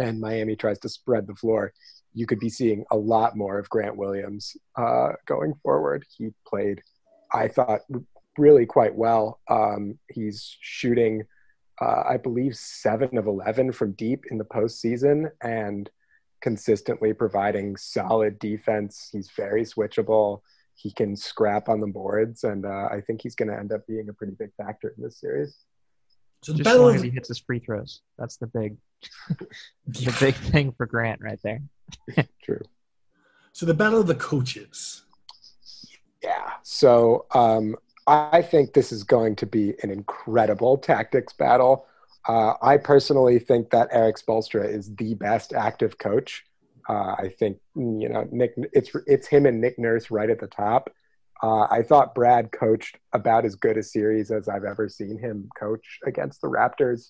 and 0.00 0.20
Miami 0.20 0.56
tries 0.56 0.80
to 0.80 0.88
spread 0.88 1.28
the 1.28 1.36
floor, 1.36 1.72
you 2.14 2.26
could 2.26 2.38
be 2.38 2.48
seeing 2.48 2.84
a 2.90 2.96
lot 2.96 3.36
more 3.36 3.58
of 3.58 3.68
Grant 3.68 3.96
Williams 3.96 4.56
uh, 4.76 5.12
going 5.26 5.54
forward. 5.62 6.04
He 6.16 6.30
played, 6.46 6.80
I 7.32 7.48
thought, 7.48 7.80
really 8.38 8.66
quite 8.66 8.94
well. 8.94 9.40
Um, 9.50 9.98
he's 10.08 10.56
shooting, 10.60 11.24
uh, 11.80 12.04
I 12.08 12.16
believe, 12.16 12.54
seven 12.54 13.18
of 13.18 13.26
11 13.26 13.72
from 13.72 13.92
deep 13.92 14.24
in 14.30 14.38
the 14.38 14.44
postseason 14.44 15.30
and 15.42 15.90
consistently 16.40 17.12
providing 17.12 17.76
solid 17.76 18.38
defense. 18.38 19.08
He's 19.10 19.30
very 19.36 19.64
switchable. 19.64 20.40
He 20.76 20.92
can 20.92 21.16
scrap 21.16 21.68
on 21.68 21.80
the 21.80 21.86
boards, 21.86 22.44
and 22.44 22.64
uh, 22.64 22.88
I 22.90 23.00
think 23.06 23.22
he's 23.22 23.34
going 23.34 23.48
to 23.48 23.58
end 23.58 23.72
up 23.72 23.86
being 23.86 24.08
a 24.08 24.12
pretty 24.12 24.34
big 24.38 24.50
factor 24.56 24.94
in 24.96 25.02
this 25.02 25.18
series. 25.20 25.56
So 26.42 26.52
Just 26.52 26.68
as 26.68 26.78
long 26.78 26.94
as 26.94 27.02
he 27.02 27.10
hits 27.10 27.28
his 27.28 27.38
free 27.38 27.60
throws, 27.60 28.02
that's 28.18 28.36
the 28.36 28.46
big, 28.46 28.76
the 29.86 30.16
big 30.20 30.34
thing 30.34 30.72
for 30.76 30.84
Grant 30.84 31.20
right 31.22 31.38
there. 31.42 31.62
True. 32.42 32.60
So 33.52 33.66
the 33.66 33.74
battle 33.74 34.00
of 34.00 34.06
the 34.06 34.14
coaches. 34.14 35.02
Yeah. 36.22 36.52
So 36.62 37.26
um, 37.32 37.76
I 38.06 38.42
think 38.42 38.72
this 38.72 38.92
is 38.92 39.04
going 39.04 39.36
to 39.36 39.46
be 39.46 39.74
an 39.82 39.90
incredible 39.90 40.78
tactics 40.78 41.32
battle. 41.32 41.86
Uh, 42.26 42.54
I 42.62 42.78
personally 42.78 43.38
think 43.38 43.70
that 43.70 43.88
Erik 43.92 44.16
Spoelstra 44.16 44.66
is 44.66 44.94
the 44.96 45.14
best 45.14 45.52
active 45.52 45.98
coach. 45.98 46.44
Uh, 46.88 47.14
I 47.18 47.34
think 47.38 47.58
you 47.74 48.08
know 48.08 48.28
Nick. 48.30 48.54
It's 48.72 48.90
it's 49.06 49.26
him 49.26 49.46
and 49.46 49.60
Nick 49.60 49.78
Nurse 49.78 50.10
right 50.10 50.28
at 50.28 50.40
the 50.40 50.46
top. 50.46 50.90
Uh, 51.42 51.66
I 51.70 51.82
thought 51.82 52.14
Brad 52.14 52.52
coached 52.52 52.98
about 53.12 53.44
as 53.44 53.54
good 53.54 53.76
a 53.76 53.82
series 53.82 54.30
as 54.30 54.48
I've 54.48 54.64
ever 54.64 54.88
seen 54.88 55.18
him 55.18 55.48
coach 55.58 55.98
against 56.06 56.40
the 56.40 56.48
Raptors, 56.48 57.08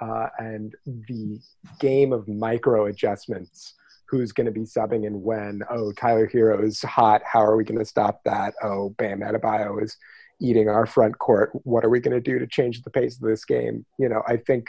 uh, 0.00 0.28
and 0.38 0.74
the 0.86 1.38
game 1.80 2.12
of 2.12 2.28
micro 2.28 2.86
adjustments. 2.86 3.74
Who's 4.08 4.32
going 4.32 4.46
to 4.46 4.52
be 4.52 4.62
subbing 4.62 5.06
and 5.06 5.22
when? 5.22 5.62
Oh, 5.70 5.92
Tyler 5.92 6.28
Herro 6.32 6.64
is 6.64 6.80
hot. 6.80 7.22
How 7.30 7.40
are 7.40 7.56
we 7.56 7.64
going 7.64 7.78
to 7.78 7.84
stop 7.84 8.20
that? 8.24 8.54
Oh, 8.62 8.90
Bam 8.90 9.20
Adebayo 9.20 9.82
is 9.82 9.96
eating 10.40 10.68
our 10.68 10.86
front 10.86 11.18
court. 11.18 11.50
What 11.64 11.84
are 11.84 11.90
we 11.90 12.00
going 12.00 12.14
to 12.14 12.20
do 12.20 12.38
to 12.38 12.46
change 12.46 12.82
the 12.82 12.90
pace 12.90 13.16
of 13.16 13.28
this 13.28 13.44
game? 13.44 13.84
You 13.98 14.08
know, 14.08 14.22
I 14.26 14.36
think 14.36 14.68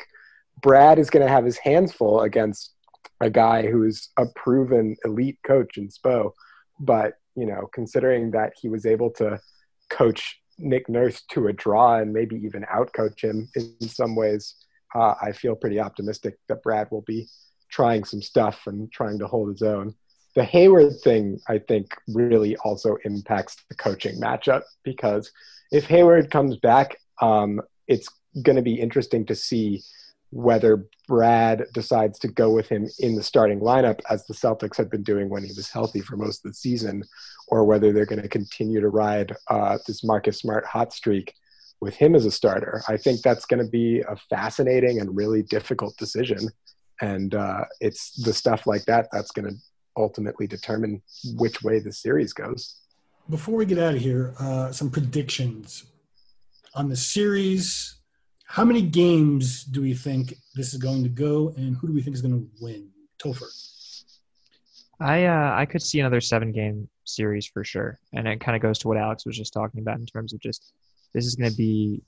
Brad 0.61 0.99
is 0.99 1.09
going 1.09 1.25
to 1.25 1.31
have 1.31 1.45
his 1.45 1.57
hands 1.57 1.93
full 1.93 2.21
against 2.21 2.73
a 3.21 3.29
guy 3.29 3.67
who's 3.67 4.09
a 4.17 4.25
proven 4.35 4.95
elite 5.05 5.39
coach 5.45 5.77
in 5.77 5.89
Spo. 5.89 6.31
But, 6.79 7.13
you 7.35 7.45
know, 7.45 7.69
considering 7.73 8.31
that 8.31 8.53
he 8.59 8.69
was 8.69 8.85
able 8.85 9.11
to 9.11 9.39
coach 9.89 10.39
Nick 10.57 10.89
Nurse 10.89 11.23
to 11.31 11.47
a 11.47 11.53
draw 11.53 11.97
and 11.97 12.13
maybe 12.13 12.35
even 12.37 12.65
outcoach 12.73 13.23
him 13.23 13.49
in 13.55 13.87
some 13.87 14.15
ways, 14.15 14.55
uh, 14.95 15.15
I 15.21 15.31
feel 15.31 15.55
pretty 15.55 15.79
optimistic 15.79 16.37
that 16.47 16.63
Brad 16.63 16.87
will 16.91 17.03
be 17.03 17.27
trying 17.69 18.03
some 18.03 18.21
stuff 18.21 18.61
and 18.67 18.91
trying 18.91 19.19
to 19.19 19.27
hold 19.27 19.49
his 19.49 19.61
own. 19.61 19.93
The 20.35 20.43
Hayward 20.43 20.93
thing, 21.03 21.39
I 21.47 21.57
think, 21.57 21.95
really 22.07 22.55
also 22.57 22.97
impacts 23.03 23.57
the 23.69 23.75
coaching 23.75 24.19
matchup 24.19 24.61
because 24.83 25.31
if 25.71 25.85
Hayward 25.85 26.31
comes 26.31 26.57
back, 26.57 26.97
um, 27.21 27.61
it's 27.87 28.07
going 28.43 28.55
to 28.55 28.61
be 28.61 28.79
interesting 28.79 29.25
to 29.25 29.35
see 29.35 29.81
whether 30.31 30.85
Brad 31.07 31.65
decides 31.73 32.19
to 32.19 32.27
go 32.27 32.51
with 32.51 32.69
him 32.69 32.87
in 32.99 33.15
the 33.15 33.23
starting 33.23 33.59
lineup, 33.59 33.99
as 34.09 34.25
the 34.27 34.33
Celtics 34.33 34.77
had 34.77 34.89
been 34.89 35.01
doing 35.01 35.29
when 35.29 35.43
he 35.43 35.51
was 35.55 35.71
healthy 35.71 36.01
for 36.01 36.17
most 36.17 36.45
of 36.45 36.51
the 36.51 36.55
season, 36.55 37.03
or 37.47 37.65
whether 37.65 37.91
they're 37.91 38.05
going 38.05 38.21
to 38.21 38.29
continue 38.29 38.79
to 38.79 38.89
ride 38.89 39.35
uh, 39.49 39.79
this 39.87 40.03
Marcus 40.03 40.39
Smart 40.39 40.65
hot 40.65 40.93
streak 40.93 41.33
with 41.81 41.95
him 41.95 42.13
as 42.13 42.25
a 42.25 42.31
starter. 42.31 42.83
I 42.87 42.97
think 42.97 43.21
that's 43.21 43.45
going 43.45 43.63
to 43.63 43.69
be 43.69 44.01
a 44.01 44.15
fascinating 44.29 44.99
and 44.99 45.15
really 45.15 45.41
difficult 45.41 45.97
decision. 45.97 46.49
And 47.01 47.33
uh, 47.33 47.65
it's 47.79 48.11
the 48.23 48.33
stuff 48.33 48.67
like 48.67 48.83
that 48.85 49.07
that's 49.11 49.31
going 49.31 49.49
to 49.49 49.55
ultimately 49.95 50.47
determine 50.47 51.01
which 51.35 51.61
way 51.63 51.79
the 51.79 51.91
series 51.91 52.33
goes 52.33 52.79
before 53.29 53.55
we 53.55 53.65
get 53.65 53.77
out 53.77 53.93
of 53.93 54.01
here, 54.01 54.33
uh, 54.39 54.71
some 54.71 54.89
predictions 54.89 55.85
on 56.73 56.89
the 56.89 56.95
series. 56.95 57.97
How 58.45 58.65
many 58.65 58.81
games 58.81 59.63
do 59.63 59.81
we 59.81 59.93
think 59.93 60.33
this 60.55 60.73
is 60.73 60.79
going 60.79 61.03
to 61.03 61.09
go, 61.09 61.53
and 61.55 61.75
who 61.75 61.87
do 61.87 61.93
we 61.93 62.01
think 62.01 62.15
is 62.15 62.21
going 62.21 62.39
to 62.39 62.49
win? 62.59 62.89
Topher. 63.23 63.47
I 64.99 65.25
uh, 65.25 65.53
I 65.55 65.65
could 65.65 65.81
see 65.81 65.99
another 65.99 66.21
seven 66.21 66.51
game 66.51 66.89
series 67.05 67.45
for 67.45 67.63
sure, 67.63 67.99
and 68.13 68.27
it 68.27 68.41
kind 68.41 68.55
of 68.55 68.61
goes 68.61 68.79
to 68.79 68.87
what 68.87 68.97
Alex 68.97 69.25
was 69.25 69.37
just 69.37 69.53
talking 69.53 69.81
about 69.81 69.99
in 69.99 70.05
terms 70.05 70.33
of 70.33 70.39
just 70.39 70.73
this 71.13 71.25
is 71.25 71.35
going 71.35 71.51
to 71.51 71.55
be 71.55 72.01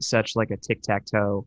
such 0.00 0.34
like 0.34 0.50
a 0.50 0.56
tic 0.56 0.82
tac 0.82 1.04
toe 1.04 1.46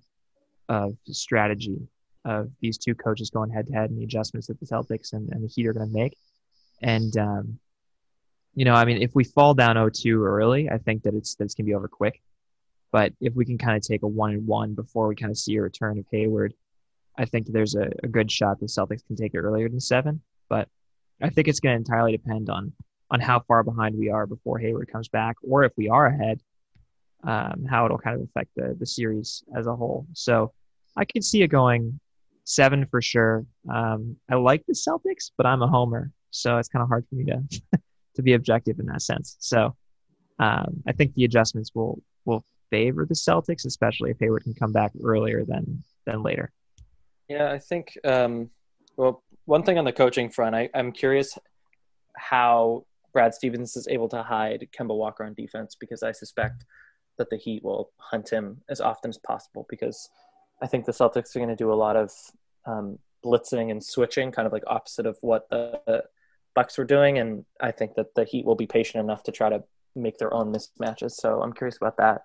of 0.70 0.96
strategy 1.08 1.78
of 2.26 2.50
these 2.60 2.78
two 2.78 2.96
coaches 2.96 3.30
going 3.30 3.52
head 3.52 3.68
to 3.68 3.74
head 3.74 3.90
and 3.90 4.00
the 4.00 4.04
adjustments 4.04 4.48
that 4.48 4.60
the 4.60 4.66
Celtics 4.66 5.14
and, 5.14 5.30
and 5.32 5.44
the 5.44 5.48
Heat 5.48 5.68
are 5.68 5.74
going 5.74 5.88
to 5.88 5.94
make, 5.94 6.18
and 6.82 7.16
um, 7.18 7.60
you 8.56 8.64
know, 8.64 8.74
I 8.74 8.86
mean, 8.86 9.02
if 9.02 9.12
we 9.14 9.24
fall 9.24 9.54
down 9.54 9.76
0-2 9.76 10.26
early, 10.26 10.70
I 10.70 10.78
think 10.78 11.04
that 11.04 11.14
it's 11.14 11.36
that 11.36 11.46
it's 11.46 11.54
gonna 11.54 11.66
be 11.66 11.76
over 11.76 11.90
quick. 11.90 12.22
But 12.92 13.12
if 13.20 13.36
we 13.36 13.46
can 13.46 13.58
kind 13.58 13.76
of 13.76 13.84
take 13.84 14.04
a 14.04 14.08
one 14.08 14.32
and 14.32 14.48
one 14.48 14.74
before 14.74 15.08
we 15.08 15.16
kind 15.16 15.30
of 15.30 15.38
see 15.38 15.58
a 15.58 15.62
return 15.62 16.00
of 16.00 16.06
Hayward, 16.12 16.54
I 17.18 17.26
think 17.26 17.48
there's 17.48 17.76
a, 17.76 17.90
a 18.04 18.08
good 18.08 18.32
shot 18.32 18.60
the 18.60 18.68
Celtics 18.68 19.06
can 19.06 19.18
take 19.18 19.34
it 19.34 19.40
earlier 19.40 19.68
than 19.68 19.82
seven. 19.82 20.22
But 20.48 20.70
I 21.22 21.30
think 21.30 21.50
it's 21.50 21.60
going 21.60 21.74
to 21.74 21.78
entirely 21.78 22.14
depend 22.14 22.50
on 22.50 22.72
on 23.12 23.20
how 23.20 23.42
far 23.42 23.64
behind 23.64 23.96
we 23.98 24.10
are 24.10 24.26
before 24.26 24.58
Hayward 24.60 24.90
comes 24.92 25.10
back, 25.10 25.36
or 25.44 25.64
if 25.64 25.74
we 25.78 25.90
are 25.90 26.08
ahead, 26.08 26.42
um, 27.24 27.66
how 27.70 27.86
it'll 27.86 27.98
kind 27.98 28.16
of 28.16 28.28
affect 28.28 28.52
the 28.56 28.76
the 28.80 28.86
series 28.86 29.44
as 29.56 29.68
a 29.68 29.76
whole. 29.76 30.08
So 30.14 30.54
I 30.96 31.04
could 31.04 31.26
see 31.26 31.42
it 31.42 31.48
going 31.48 32.00
seven 32.46 32.86
for 32.86 33.02
sure. 33.02 33.46
Um, 33.72 34.16
I 34.32 34.36
like 34.36 34.66
the 34.66 34.74
Celtics, 34.74 35.32
but 35.38 35.46
I'm 35.46 35.62
a 35.62 35.68
homer, 35.68 36.12
so 36.32 36.58
it's 36.58 36.70
kind 36.70 36.82
of 36.82 36.90
hard 36.90 37.06
for 37.10 37.16
me 37.16 37.26
to 37.26 37.80
to 38.16 38.22
be 38.22 38.34
objective 38.34 38.80
in 38.80 38.86
that 38.86 39.02
sense. 39.02 39.36
So 39.40 39.76
um, 40.40 40.84
I 40.88 40.94
think 40.94 41.14
the 41.14 41.26
adjustments 41.26 41.72
will 41.76 42.02
will 42.24 42.46
favor 42.72 43.06
the 43.06 43.16
Celtics, 43.16 43.66
especially 43.66 44.12
if 44.12 44.18
Hayward 44.20 44.44
can 44.44 44.54
come 44.54 44.72
back 44.72 44.92
earlier 45.04 45.44
than 45.44 45.84
than 46.06 46.24
later. 46.24 46.52
Yeah, 47.28 47.52
I 47.52 47.60
think. 47.60 47.98
Um, 48.04 48.50
well, 48.98 49.24
one 49.46 49.64
thing 49.64 49.78
on 49.78 49.86
the 49.86 49.92
coaching 49.92 50.30
front, 50.30 50.56
I, 50.56 50.70
I'm 50.74 50.92
curious 50.92 51.38
how 52.18 52.86
Brad 53.14 53.34
Stevens 53.34 53.76
is 53.76 53.88
able 53.88 54.08
to 54.10 54.24
hide 54.24 54.68
Kemba 54.78 54.96
Walker 54.96 55.24
on 55.24 55.34
defense 55.34 55.76
because 55.78 56.04
I 56.04 56.12
suspect 56.12 56.66
that 57.18 57.30
the 57.30 57.38
Heat 57.38 57.64
will 57.64 57.92
hunt 57.98 58.30
him 58.30 58.62
as 58.70 58.82
often 58.82 59.10
as 59.10 59.18
possible 59.18 59.66
because 59.70 60.10
I 60.62 60.68
think 60.68 60.86
the 60.86 60.92
Celtics 60.92 61.36
are 61.36 61.40
going 61.40 61.50
to 61.50 61.56
do 61.56 61.72
a 61.72 61.76
lot 61.76 61.96
of 61.96 62.12
um, 62.66 63.00
blitzing 63.24 63.72
and 63.72 63.84
switching, 63.84 64.32
kind 64.32 64.46
of 64.46 64.54
like 64.54 64.64
opposite 64.68 65.06
of 65.06 65.18
what 65.22 65.50
the 65.50 66.04
Bucks 66.54 66.78
were 66.78 66.86
doing, 66.86 67.18
and 67.18 67.46
I 67.60 67.72
think 67.72 67.96
that 67.96 68.16
the 68.16 68.24
Heat 68.24 68.46
will 68.46 68.56
be 68.56 68.68
patient 68.68 69.04
enough 69.04 69.24
to 69.24 69.32
try 69.32 69.50
to 69.50 69.64
make 69.96 70.18
their 70.18 70.34
own 70.34 70.54
mismatches. 70.54 71.12
So 71.12 71.42
I'm 71.42 71.54
curious 71.54 71.78
about 71.78 71.98
that. 71.98 72.24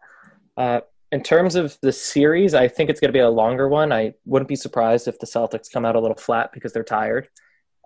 Uh, 0.56 0.80
in 1.12 1.22
terms 1.22 1.56
of 1.56 1.76
the 1.82 1.92
series, 1.92 2.54
I 2.54 2.68
think 2.68 2.88
it's 2.88 3.00
going 3.00 3.08
to 3.08 3.16
be 3.16 3.18
a 3.18 3.28
longer 3.28 3.68
one. 3.68 3.92
I 3.92 4.14
wouldn't 4.24 4.48
be 4.48 4.56
surprised 4.56 5.08
if 5.08 5.18
the 5.18 5.26
Celtics 5.26 5.72
come 5.72 5.84
out 5.84 5.96
a 5.96 6.00
little 6.00 6.16
flat 6.16 6.52
because 6.52 6.72
they're 6.72 6.84
tired, 6.84 7.28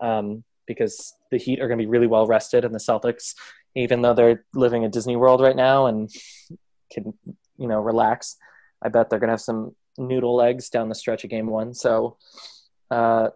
um, 0.02 0.44
because 0.66 1.14
the 1.30 1.38
Heat 1.38 1.60
are 1.60 1.68
going 1.68 1.78
to 1.78 1.84
be 1.84 1.90
really 1.90 2.06
well 2.06 2.26
rested, 2.26 2.66
and 2.66 2.74
the 2.74 2.78
Celtics, 2.78 3.34
even 3.74 4.02
though 4.02 4.12
they're 4.12 4.44
living 4.52 4.82
in 4.82 4.90
Disney 4.90 5.16
World 5.16 5.40
right 5.40 5.56
now 5.56 5.86
and 5.86 6.10
can 6.92 7.14
you 7.56 7.68
know 7.68 7.80
relax, 7.80 8.36
I 8.82 8.90
bet 8.90 9.08
they're 9.08 9.18
going 9.18 9.28
to 9.28 9.32
have 9.32 9.40
some 9.40 9.74
noodle 9.98 10.36
legs 10.36 10.68
down 10.68 10.88
the 10.88 10.94
stretch 10.94 11.24
of 11.24 11.30
Game 11.30 11.46
One. 11.46 11.74
So 11.74 12.16
uh, 12.90 13.28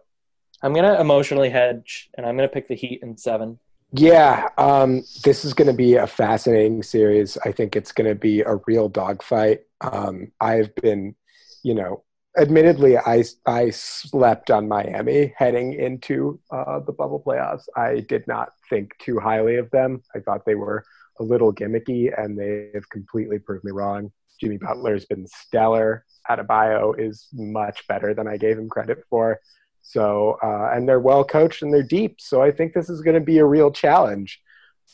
I'm 0.61 0.73
gonna 0.73 0.99
emotionally 0.99 1.49
hedge, 1.49 2.09
and 2.15 2.25
I'm 2.25 2.35
gonna 2.35 2.49
pick 2.49 2.67
the 2.67 2.75
Heat 2.75 3.01
in 3.01 3.17
seven. 3.17 3.59
Yeah, 3.91 4.49
um, 4.57 5.03
this 5.23 5.43
is 5.43 5.55
going 5.55 5.67
to 5.67 5.73
be 5.73 5.95
a 5.95 6.05
fascinating 6.05 6.83
series. 6.83 7.39
I 7.43 7.51
think 7.51 7.75
it's 7.75 7.91
going 7.91 8.07
to 8.07 8.13
be 8.13 8.41
a 8.41 8.57
real 8.67 8.87
dogfight. 8.87 9.61
Um, 9.81 10.31
I've 10.39 10.75
been, 10.75 11.15
you 11.63 11.73
know, 11.73 12.03
admittedly, 12.37 12.99
I 12.99 13.23
I 13.47 13.71
slept 13.71 14.51
on 14.51 14.67
Miami 14.67 15.33
heading 15.35 15.73
into 15.73 16.39
uh, 16.51 16.81
the 16.81 16.91
bubble 16.91 17.23
playoffs. 17.25 17.63
I 17.75 18.01
did 18.01 18.27
not 18.27 18.49
think 18.69 18.95
too 18.99 19.19
highly 19.19 19.55
of 19.55 19.71
them. 19.71 20.03
I 20.15 20.19
thought 20.19 20.45
they 20.45 20.55
were 20.55 20.85
a 21.19 21.23
little 21.23 21.51
gimmicky, 21.51 22.13
and 22.15 22.37
they 22.37 22.69
have 22.75 22.87
completely 22.89 23.39
proved 23.39 23.63
me 23.63 23.71
wrong. 23.71 24.11
Jimmy 24.39 24.57
Butler 24.57 24.93
has 24.93 25.05
been 25.05 25.27
stellar. 25.27 26.05
Adebayo 26.29 26.97
is 26.97 27.27
much 27.33 27.85
better 27.87 28.13
than 28.13 28.27
I 28.27 28.37
gave 28.37 28.57
him 28.57 28.69
credit 28.69 29.03
for. 29.09 29.39
So, 29.81 30.37
uh, 30.43 30.71
and 30.73 30.87
they're 30.87 30.99
well 30.99 31.23
coached 31.23 31.61
and 31.61 31.73
they're 31.73 31.83
deep. 31.83 32.17
So 32.19 32.41
I 32.41 32.51
think 32.51 32.73
this 32.73 32.89
is 32.89 33.01
going 33.01 33.15
to 33.15 33.21
be 33.21 33.39
a 33.39 33.45
real 33.45 33.71
challenge. 33.71 34.39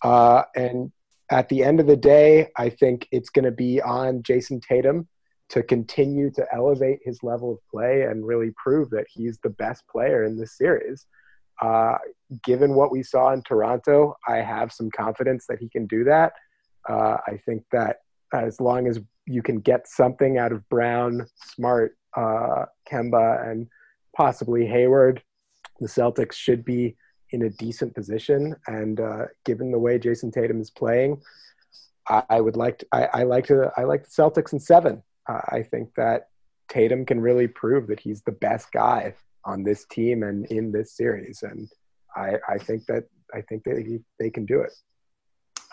Uh, 0.03 0.43
and 0.55 0.91
at 1.31 1.49
the 1.49 1.63
end 1.63 1.79
of 1.79 1.88
the 1.88 1.97
day, 1.97 2.49
I 2.58 2.69
think 2.69 3.08
it's 3.12 3.29
going 3.29 3.45
to 3.45 3.51
be 3.51 3.81
on 3.81 4.23
Jayson 4.23 4.62
Tatum 4.62 5.08
to 5.49 5.63
continue 5.63 6.31
to 6.31 6.45
elevate 6.53 6.99
his 7.03 7.23
level 7.23 7.53
of 7.53 7.60
play 7.69 8.03
and 8.03 8.25
really 8.25 8.51
prove 8.55 8.89
that 8.91 9.05
he's 9.10 9.38
the 9.39 9.49
best 9.49 9.84
player 9.88 10.23
in 10.23 10.38
this 10.38 10.58
series. 10.58 11.05
Uh, 11.62 11.97
given 12.43 12.73
what 12.73 12.91
we 12.91 13.03
saw 13.03 13.31
in 13.31 13.41
Toronto, 13.43 14.15
I 14.27 14.38
have 14.38 14.71
some 14.71 14.89
confidence 14.91 15.45
that 15.47 15.60
he 15.60 15.69
can 15.69 15.86
do 15.88 16.03
that. 16.05 16.34
Uh, 16.89 17.17
I 17.27 17.39
think 17.45 17.63
that 17.71 17.97
as 18.34 18.60
long 18.60 18.88
as 18.88 18.99
you 19.26 19.42
can 19.42 19.60
get 19.60 19.88
something 19.88 20.38
out 20.38 20.52
of 20.52 20.68
Brown, 20.70 21.28
Smart, 21.36 21.98
uh, 22.16 22.66
Kemba, 22.90 23.50
and 23.50 23.68
possibly 24.16 24.66
Hayward, 24.66 25.22
the 25.80 25.88
Celtics 25.88 26.34
should 26.34 26.64
be 26.64 26.96
in 27.32 27.44
a 27.44 27.50
decent 27.50 27.94
position. 27.96 28.56
And 28.68 29.00
uh, 29.00 29.26
given 29.44 29.72
the 29.72 29.80
way 29.80 29.98
Jayson 29.98 30.32
Tatum 30.32 30.62
is 30.62 30.70
playing, 30.70 31.22
I, 32.08 32.24
I 32.30 32.42
would 32.42 32.56
like 32.56 32.80
to, 32.80 32.88
I, 32.92 33.06
I, 33.06 33.24
like 33.24 33.48
to 33.48 33.72
I 33.76 33.84
like 33.84 34.04
the 34.04 34.10
Celtics 34.10 34.54
in 34.54 34.60
seven. 34.60 35.04
Uh, 35.28 35.42
I 35.50 35.64
think 35.64 35.90
that 35.96 36.30
Tatum 36.70 37.06
can 37.06 37.20
really 37.20 37.48
prove 37.48 37.88
that 37.88 38.00
he's 38.00 38.22
the 38.22 38.32
best 38.32 38.72
guy 38.72 39.16
on 39.44 39.64
this 39.64 39.86
team 39.86 40.24
and 40.24 40.46
in 40.48 40.72
this 40.72 40.96
series. 40.96 41.44
And 41.44 41.68
I, 42.16 42.36
I 42.48 42.58
think 42.58 42.86
that 42.86 43.06
I 43.34 43.42
think 43.42 43.64
that 43.64 43.78
he, 43.80 44.00
they 44.20 44.30
can 44.30 44.46
do 44.46 44.62
it. 44.62 44.72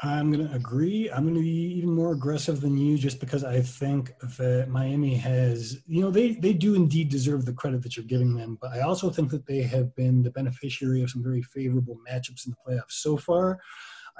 I'm 0.02 0.32
going 0.32 0.48
to 0.48 0.54
agree. 0.54 1.10
I'm 1.10 1.22
going 1.24 1.36
to 1.36 1.40
be 1.40 1.74
even 1.78 1.90
more 1.90 2.12
aggressive 2.12 2.60
than 2.60 2.76
you 2.76 2.98
just 2.98 3.20
because 3.20 3.44
I 3.44 3.60
think 3.60 4.12
that 4.38 4.68
Miami 4.68 5.14
has, 5.14 5.80
you 5.86 6.00
know, 6.00 6.10
they, 6.10 6.32
they 6.32 6.52
do 6.52 6.74
indeed 6.74 7.08
deserve 7.08 7.44
the 7.44 7.52
credit 7.52 7.82
that 7.82 7.96
you're 7.96 8.06
giving 8.06 8.34
them. 8.34 8.58
But 8.60 8.72
I 8.72 8.80
also 8.80 9.10
think 9.10 9.30
that 9.30 9.46
they 9.46 9.62
have 9.62 9.94
been 9.94 10.22
the 10.22 10.30
beneficiary 10.30 11.02
of 11.02 11.10
some 11.10 11.22
very 11.22 11.42
favorable 11.42 11.98
matchups 12.08 12.46
in 12.46 12.52
the 12.52 12.56
playoffs 12.72 12.92
so 12.92 13.16
far. 13.16 13.60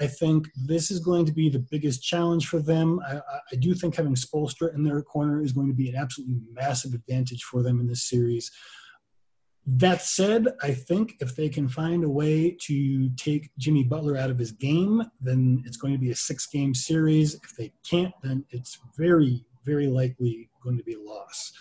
I 0.01 0.07
think 0.07 0.49
this 0.57 0.91
is 0.91 1.01
going 1.01 1.27
to 1.27 1.33
be 1.33 1.49
the 1.49 1.59
biggest 1.59 2.03
challenge 2.03 2.47
for 2.47 2.61
them. 2.61 3.01
I, 3.07 3.21
I 3.53 3.57
do 3.57 3.75
think 3.75 3.95
having 3.95 4.15
Spoelstra 4.15 4.75
in 4.75 4.83
their 4.85 5.03
corner 5.03 5.43
is 5.43 5.53
going 5.53 5.69
to 5.69 5.75
be 5.75 5.89
an 5.89 5.97
absolutely 5.97 6.41
massive 6.53 6.95
advantage 6.95 7.43
for 7.43 7.63
them 7.63 7.81
in 7.81 7.87
this 7.87 8.09
series. 8.09 8.51
That 9.65 10.03
said, 10.03 10.49
I 10.61 10.73
think 10.75 11.15
if 11.21 11.37
they 11.37 11.49
can 11.49 11.69
find 11.69 12.03
a 12.03 12.11
way 12.11 12.57
to 12.63 13.11
take 13.11 13.51
Jimmy 13.59 13.85
Butler 13.85 14.17
out 14.17 14.31
of 14.31 14.39
his 14.39 14.51
game, 14.51 15.03
then 15.21 15.63
it's 15.65 15.77
going 15.77 15.93
to 15.93 16.01
be 16.01 16.11
a 16.11 16.17
six 16.17 16.47
game 16.47 16.75
series. 16.75 17.35
If 17.35 17.57
they 17.57 17.73
can't, 17.89 18.13
then 18.23 18.45
it's 18.51 18.79
very, 18.99 19.45
very 19.65 19.87
likely 19.87 20.51
going 20.65 20.79
to 20.79 20.85
be 20.85 20.95
a 20.95 21.01
loss. 21.01 21.53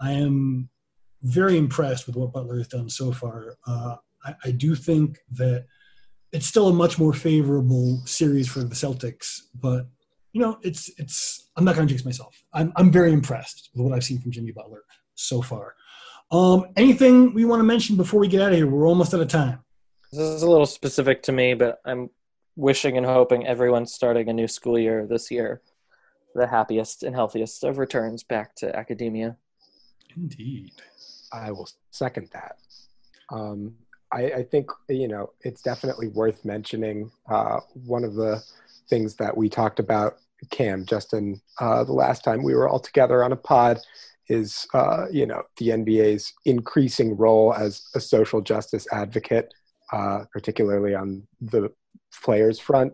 I 0.00 0.12
am 0.12 0.68
very 1.22 1.58
impressed 1.58 2.06
with 2.06 2.14
what 2.14 2.32
Butler 2.32 2.58
has 2.58 2.68
done 2.68 2.88
so 2.88 3.10
far. 3.10 3.56
Uh, 3.66 3.96
I, 4.24 4.34
I 4.44 4.50
do 4.52 4.76
think 4.76 5.18
that 5.32 5.66
it's 6.32 6.46
still 6.46 6.68
a 6.68 6.72
much 6.72 6.98
more 6.98 7.12
favorable 7.12 8.02
series 8.04 8.48
for 8.48 8.60
the 8.60 8.74
Celtics, 8.74 9.40
but 9.54 9.86
you 10.32 10.40
know, 10.40 10.58
it's 10.62 10.90
it's. 10.98 11.50
I'm 11.56 11.64
not 11.64 11.74
going 11.74 11.88
to 11.88 11.92
jinx 11.92 12.04
myself. 12.04 12.36
I'm 12.52 12.72
I'm 12.76 12.92
very 12.92 13.12
impressed 13.12 13.70
with 13.74 13.84
what 13.84 13.94
I've 13.94 14.04
seen 14.04 14.20
from 14.20 14.30
Jimmy 14.30 14.52
Butler 14.52 14.82
so 15.14 15.42
far. 15.42 15.74
Um, 16.30 16.66
anything 16.76 17.32
we 17.32 17.44
want 17.44 17.60
to 17.60 17.64
mention 17.64 17.96
before 17.96 18.20
we 18.20 18.28
get 18.28 18.42
out 18.42 18.50
of 18.52 18.56
here? 18.56 18.66
We're 18.66 18.86
almost 18.86 19.14
out 19.14 19.20
of 19.20 19.28
time. 19.28 19.60
This 20.12 20.20
is 20.20 20.42
a 20.42 20.50
little 20.50 20.66
specific 20.66 21.22
to 21.24 21.32
me, 21.32 21.54
but 21.54 21.80
I'm 21.84 22.10
wishing 22.56 22.96
and 22.96 23.06
hoping 23.06 23.46
everyone's 23.46 23.94
starting 23.94 24.28
a 24.28 24.32
new 24.32 24.48
school 24.48 24.78
year 24.78 25.06
this 25.06 25.30
year. 25.30 25.62
The 26.34 26.46
happiest 26.46 27.02
and 27.02 27.14
healthiest 27.14 27.64
of 27.64 27.78
returns 27.78 28.22
back 28.22 28.54
to 28.56 28.74
academia. 28.76 29.36
Indeed. 30.16 30.72
I 31.32 31.50
will 31.50 31.68
second 31.90 32.28
that. 32.32 32.56
Um, 33.30 33.74
I, 34.12 34.24
I, 34.24 34.42
think, 34.42 34.70
you 34.88 35.08
know, 35.08 35.32
it's 35.42 35.62
definitely 35.62 36.08
worth 36.08 36.44
mentioning 36.44 37.10
uh, 37.28 37.60
one 37.86 38.04
of 38.04 38.14
the 38.14 38.42
things 38.88 39.16
that 39.16 39.36
we 39.36 39.48
talked 39.48 39.80
about, 39.80 40.18
Cam, 40.50 40.86
Justin, 40.86 41.40
uh, 41.58 41.84
the 41.84 41.92
last 41.92 42.24
time 42.24 42.42
we 42.42 42.54
were 42.54 42.68
all 42.68 42.80
together 42.80 43.22
on 43.22 43.32
a 43.32 43.36
pod 43.36 43.80
is 44.28 44.66
uh, 44.74 45.06
you 45.10 45.26
know 45.26 45.42
the 45.56 45.68
NBA's 45.68 46.32
increasing 46.44 47.16
role 47.16 47.54
as 47.54 47.82
a 47.94 48.00
social 48.00 48.40
justice 48.40 48.86
advocate, 48.92 49.52
uh, 49.92 50.24
particularly 50.32 50.94
on 50.94 51.26
the 51.40 51.70
players 52.22 52.58
front. 52.58 52.92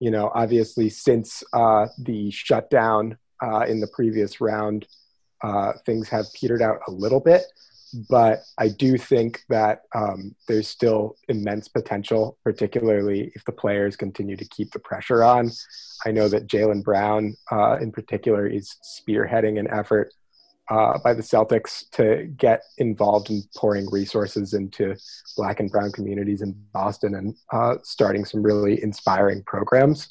You 0.00 0.10
know, 0.10 0.30
obviously 0.34 0.90
since 0.90 1.42
uh, 1.52 1.86
the 1.98 2.30
shutdown 2.30 3.18
uh, 3.42 3.60
in 3.60 3.80
the 3.80 3.88
previous 3.88 4.40
round, 4.40 4.86
uh, 5.42 5.72
things 5.84 6.08
have 6.08 6.26
petered 6.34 6.62
out 6.62 6.80
a 6.88 6.90
little 6.90 7.20
bit. 7.20 7.42
But 8.10 8.42
I 8.58 8.68
do 8.68 8.98
think 8.98 9.42
that 9.48 9.82
um, 9.94 10.34
there's 10.48 10.68
still 10.68 11.16
immense 11.28 11.68
potential, 11.68 12.36
particularly 12.44 13.32
if 13.34 13.44
the 13.44 13.52
players 13.52 13.96
continue 13.96 14.36
to 14.36 14.48
keep 14.48 14.72
the 14.72 14.80
pressure 14.80 15.22
on. 15.22 15.50
I 16.04 16.10
know 16.10 16.28
that 16.28 16.48
Jaylen 16.48 16.82
Brown, 16.82 17.36
uh, 17.50 17.78
in 17.80 17.92
particular, 17.92 18.46
is 18.46 18.76
spearheading 18.82 19.58
an 19.58 19.68
effort 19.70 20.12
uh, 20.68 20.98
by 20.98 21.14
the 21.14 21.22
Celtics 21.22 21.88
to 21.92 22.26
get 22.36 22.62
involved 22.78 23.30
in 23.30 23.42
pouring 23.56 23.88
resources 23.90 24.52
into 24.52 24.96
Black 25.36 25.60
and 25.60 25.70
Brown 25.70 25.92
communities 25.92 26.42
in 26.42 26.56
Boston 26.72 27.14
and 27.14 27.34
uh, 27.52 27.76
starting 27.82 28.24
some 28.24 28.42
really 28.42 28.82
inspiring 28.82 29.42
programs. 29.46 30.08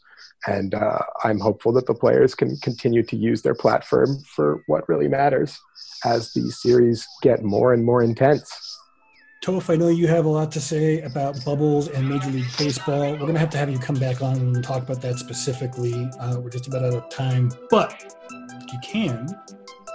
And 0.47 0.75
uh, 0.75 0.99
I'm 1.23 1.39
hopeful 1.39 1.71
that 1.73 1.87
the 1.87 1.93
players 1.93 2.35
can 2.35 2.55
continue 2.57 3.03
to 3.03 3.15
use 3.15 3.41
their 3.41 3.55
platform 3.55 4.19
for 4.35 4.63
what 4.67 4.87
really 4.87 5.07
matters 5.07 5.59
as 6.05 6.33
these 6.33 6.61
series 6.61 7.07
get 7.21 7.43
more 7.43 7.73
and 7.73 7.83
more 7.83 8.03
intense. 8.03 8.51
Toph, 9.43 9.71
I 9.71 9.75
know 9.75 9.89
you 9.89 10.07
have 10.07 10.25
a 10.25 10.29
lot 10.29 10.51
to 10.53 10.61
say 10.61 11.01
about 11.01 11.43
bubbles 11.45 11.87
and 11.87 12.09
Major 12.09 12.29
League 12.29 12.45
Baseball. 12.57 13.11
We're 13.11 13.17
going 13.19 13.33
to 13.33 13.39
have 13.39 13.49
to 13.51 13.57
have 13.57 13.69
you 13.69 13.77
come 13.77 13.97
back 13.97 14.21
on 14.21 14.37
and 14.37 14.63
talk 14.63 14.83
about 14.83 15.01
that 15.01 15.19
specifically. 15.19 16.09
Uh, 16.19 16.39
we're 16.39 16.49
just 16.49 16.67
about 16.67 16.83
out 16.83 16.93
of 16.93 17.09
time, 17.09 17.51
but 17.69 18.15
you 18.71 18.79
can 18.81 19.27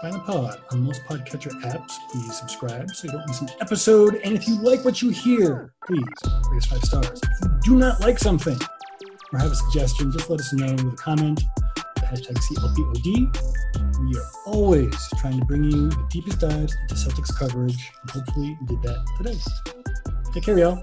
find 0.00 0.16
a 0.16 0.18
pod 0.20 0.60
on 0.70 0.82
most 0.82 1.02
podcatcher 1.04 1.52
apps. 1.62 1.92
Please 2.10 2.34
subscribe 2.38 2.90
so 2.90 3.06
you 3.06 3.12
don't 3.12 3.26
miss 3.28 3.40
an 3.42 3.50
episode. 3.60 4.20
And 4.24 4.34
if 4.34 4.48
you 4.48 4.60
like 4.62 4.84
what 4.84 5.02
you 5.02 5.10
hear, 5.10 5.74
please 5.86 6.02
rate 6.50 6.58
us 6.58 6.66
five 6.66 6.82
stars. 6.82 7.20
If 7.22 7.40
you 7.42 7.58
do 7.62 7.76
not 7.76 8.00
like 8.00 8.18
something 8.18 8.58
or 9.32 9.38
have 9.38 9.52
a 9.52 9.54
suggestion, 9.54 10.10
just 10.10 10.30
let 10.30 10.40
us 10.40 10.52
know 10.52 10.72
with 10.72 10.94
a 10.94 10.96
comment. 10.96 11.42
Hashtag 11.98 12.38
CLPOD. 12.38 13.36
We 14.00 14.18
are 14.18 14.26
always 14.46 14.96
trying 15.20 15.38
to 15.38 15.44
bring 15.44 15.64
you 15.64 15.90
the 15.90 16.06
deepest 16.10 16.40
dives 16.40 16.74
into 16.82 16.94
Celtics 16.94 17.36
coverage, 17.36 17.92
and 18.00 18.10
hopefully 18.10 18.56
we 18.60 18.66
did 18.66 18.82
that 18.82 19.04
today. 19.18 19.38
Take 20.32 20.44
care, 20.44 20.58
y'all. 20.58 20.82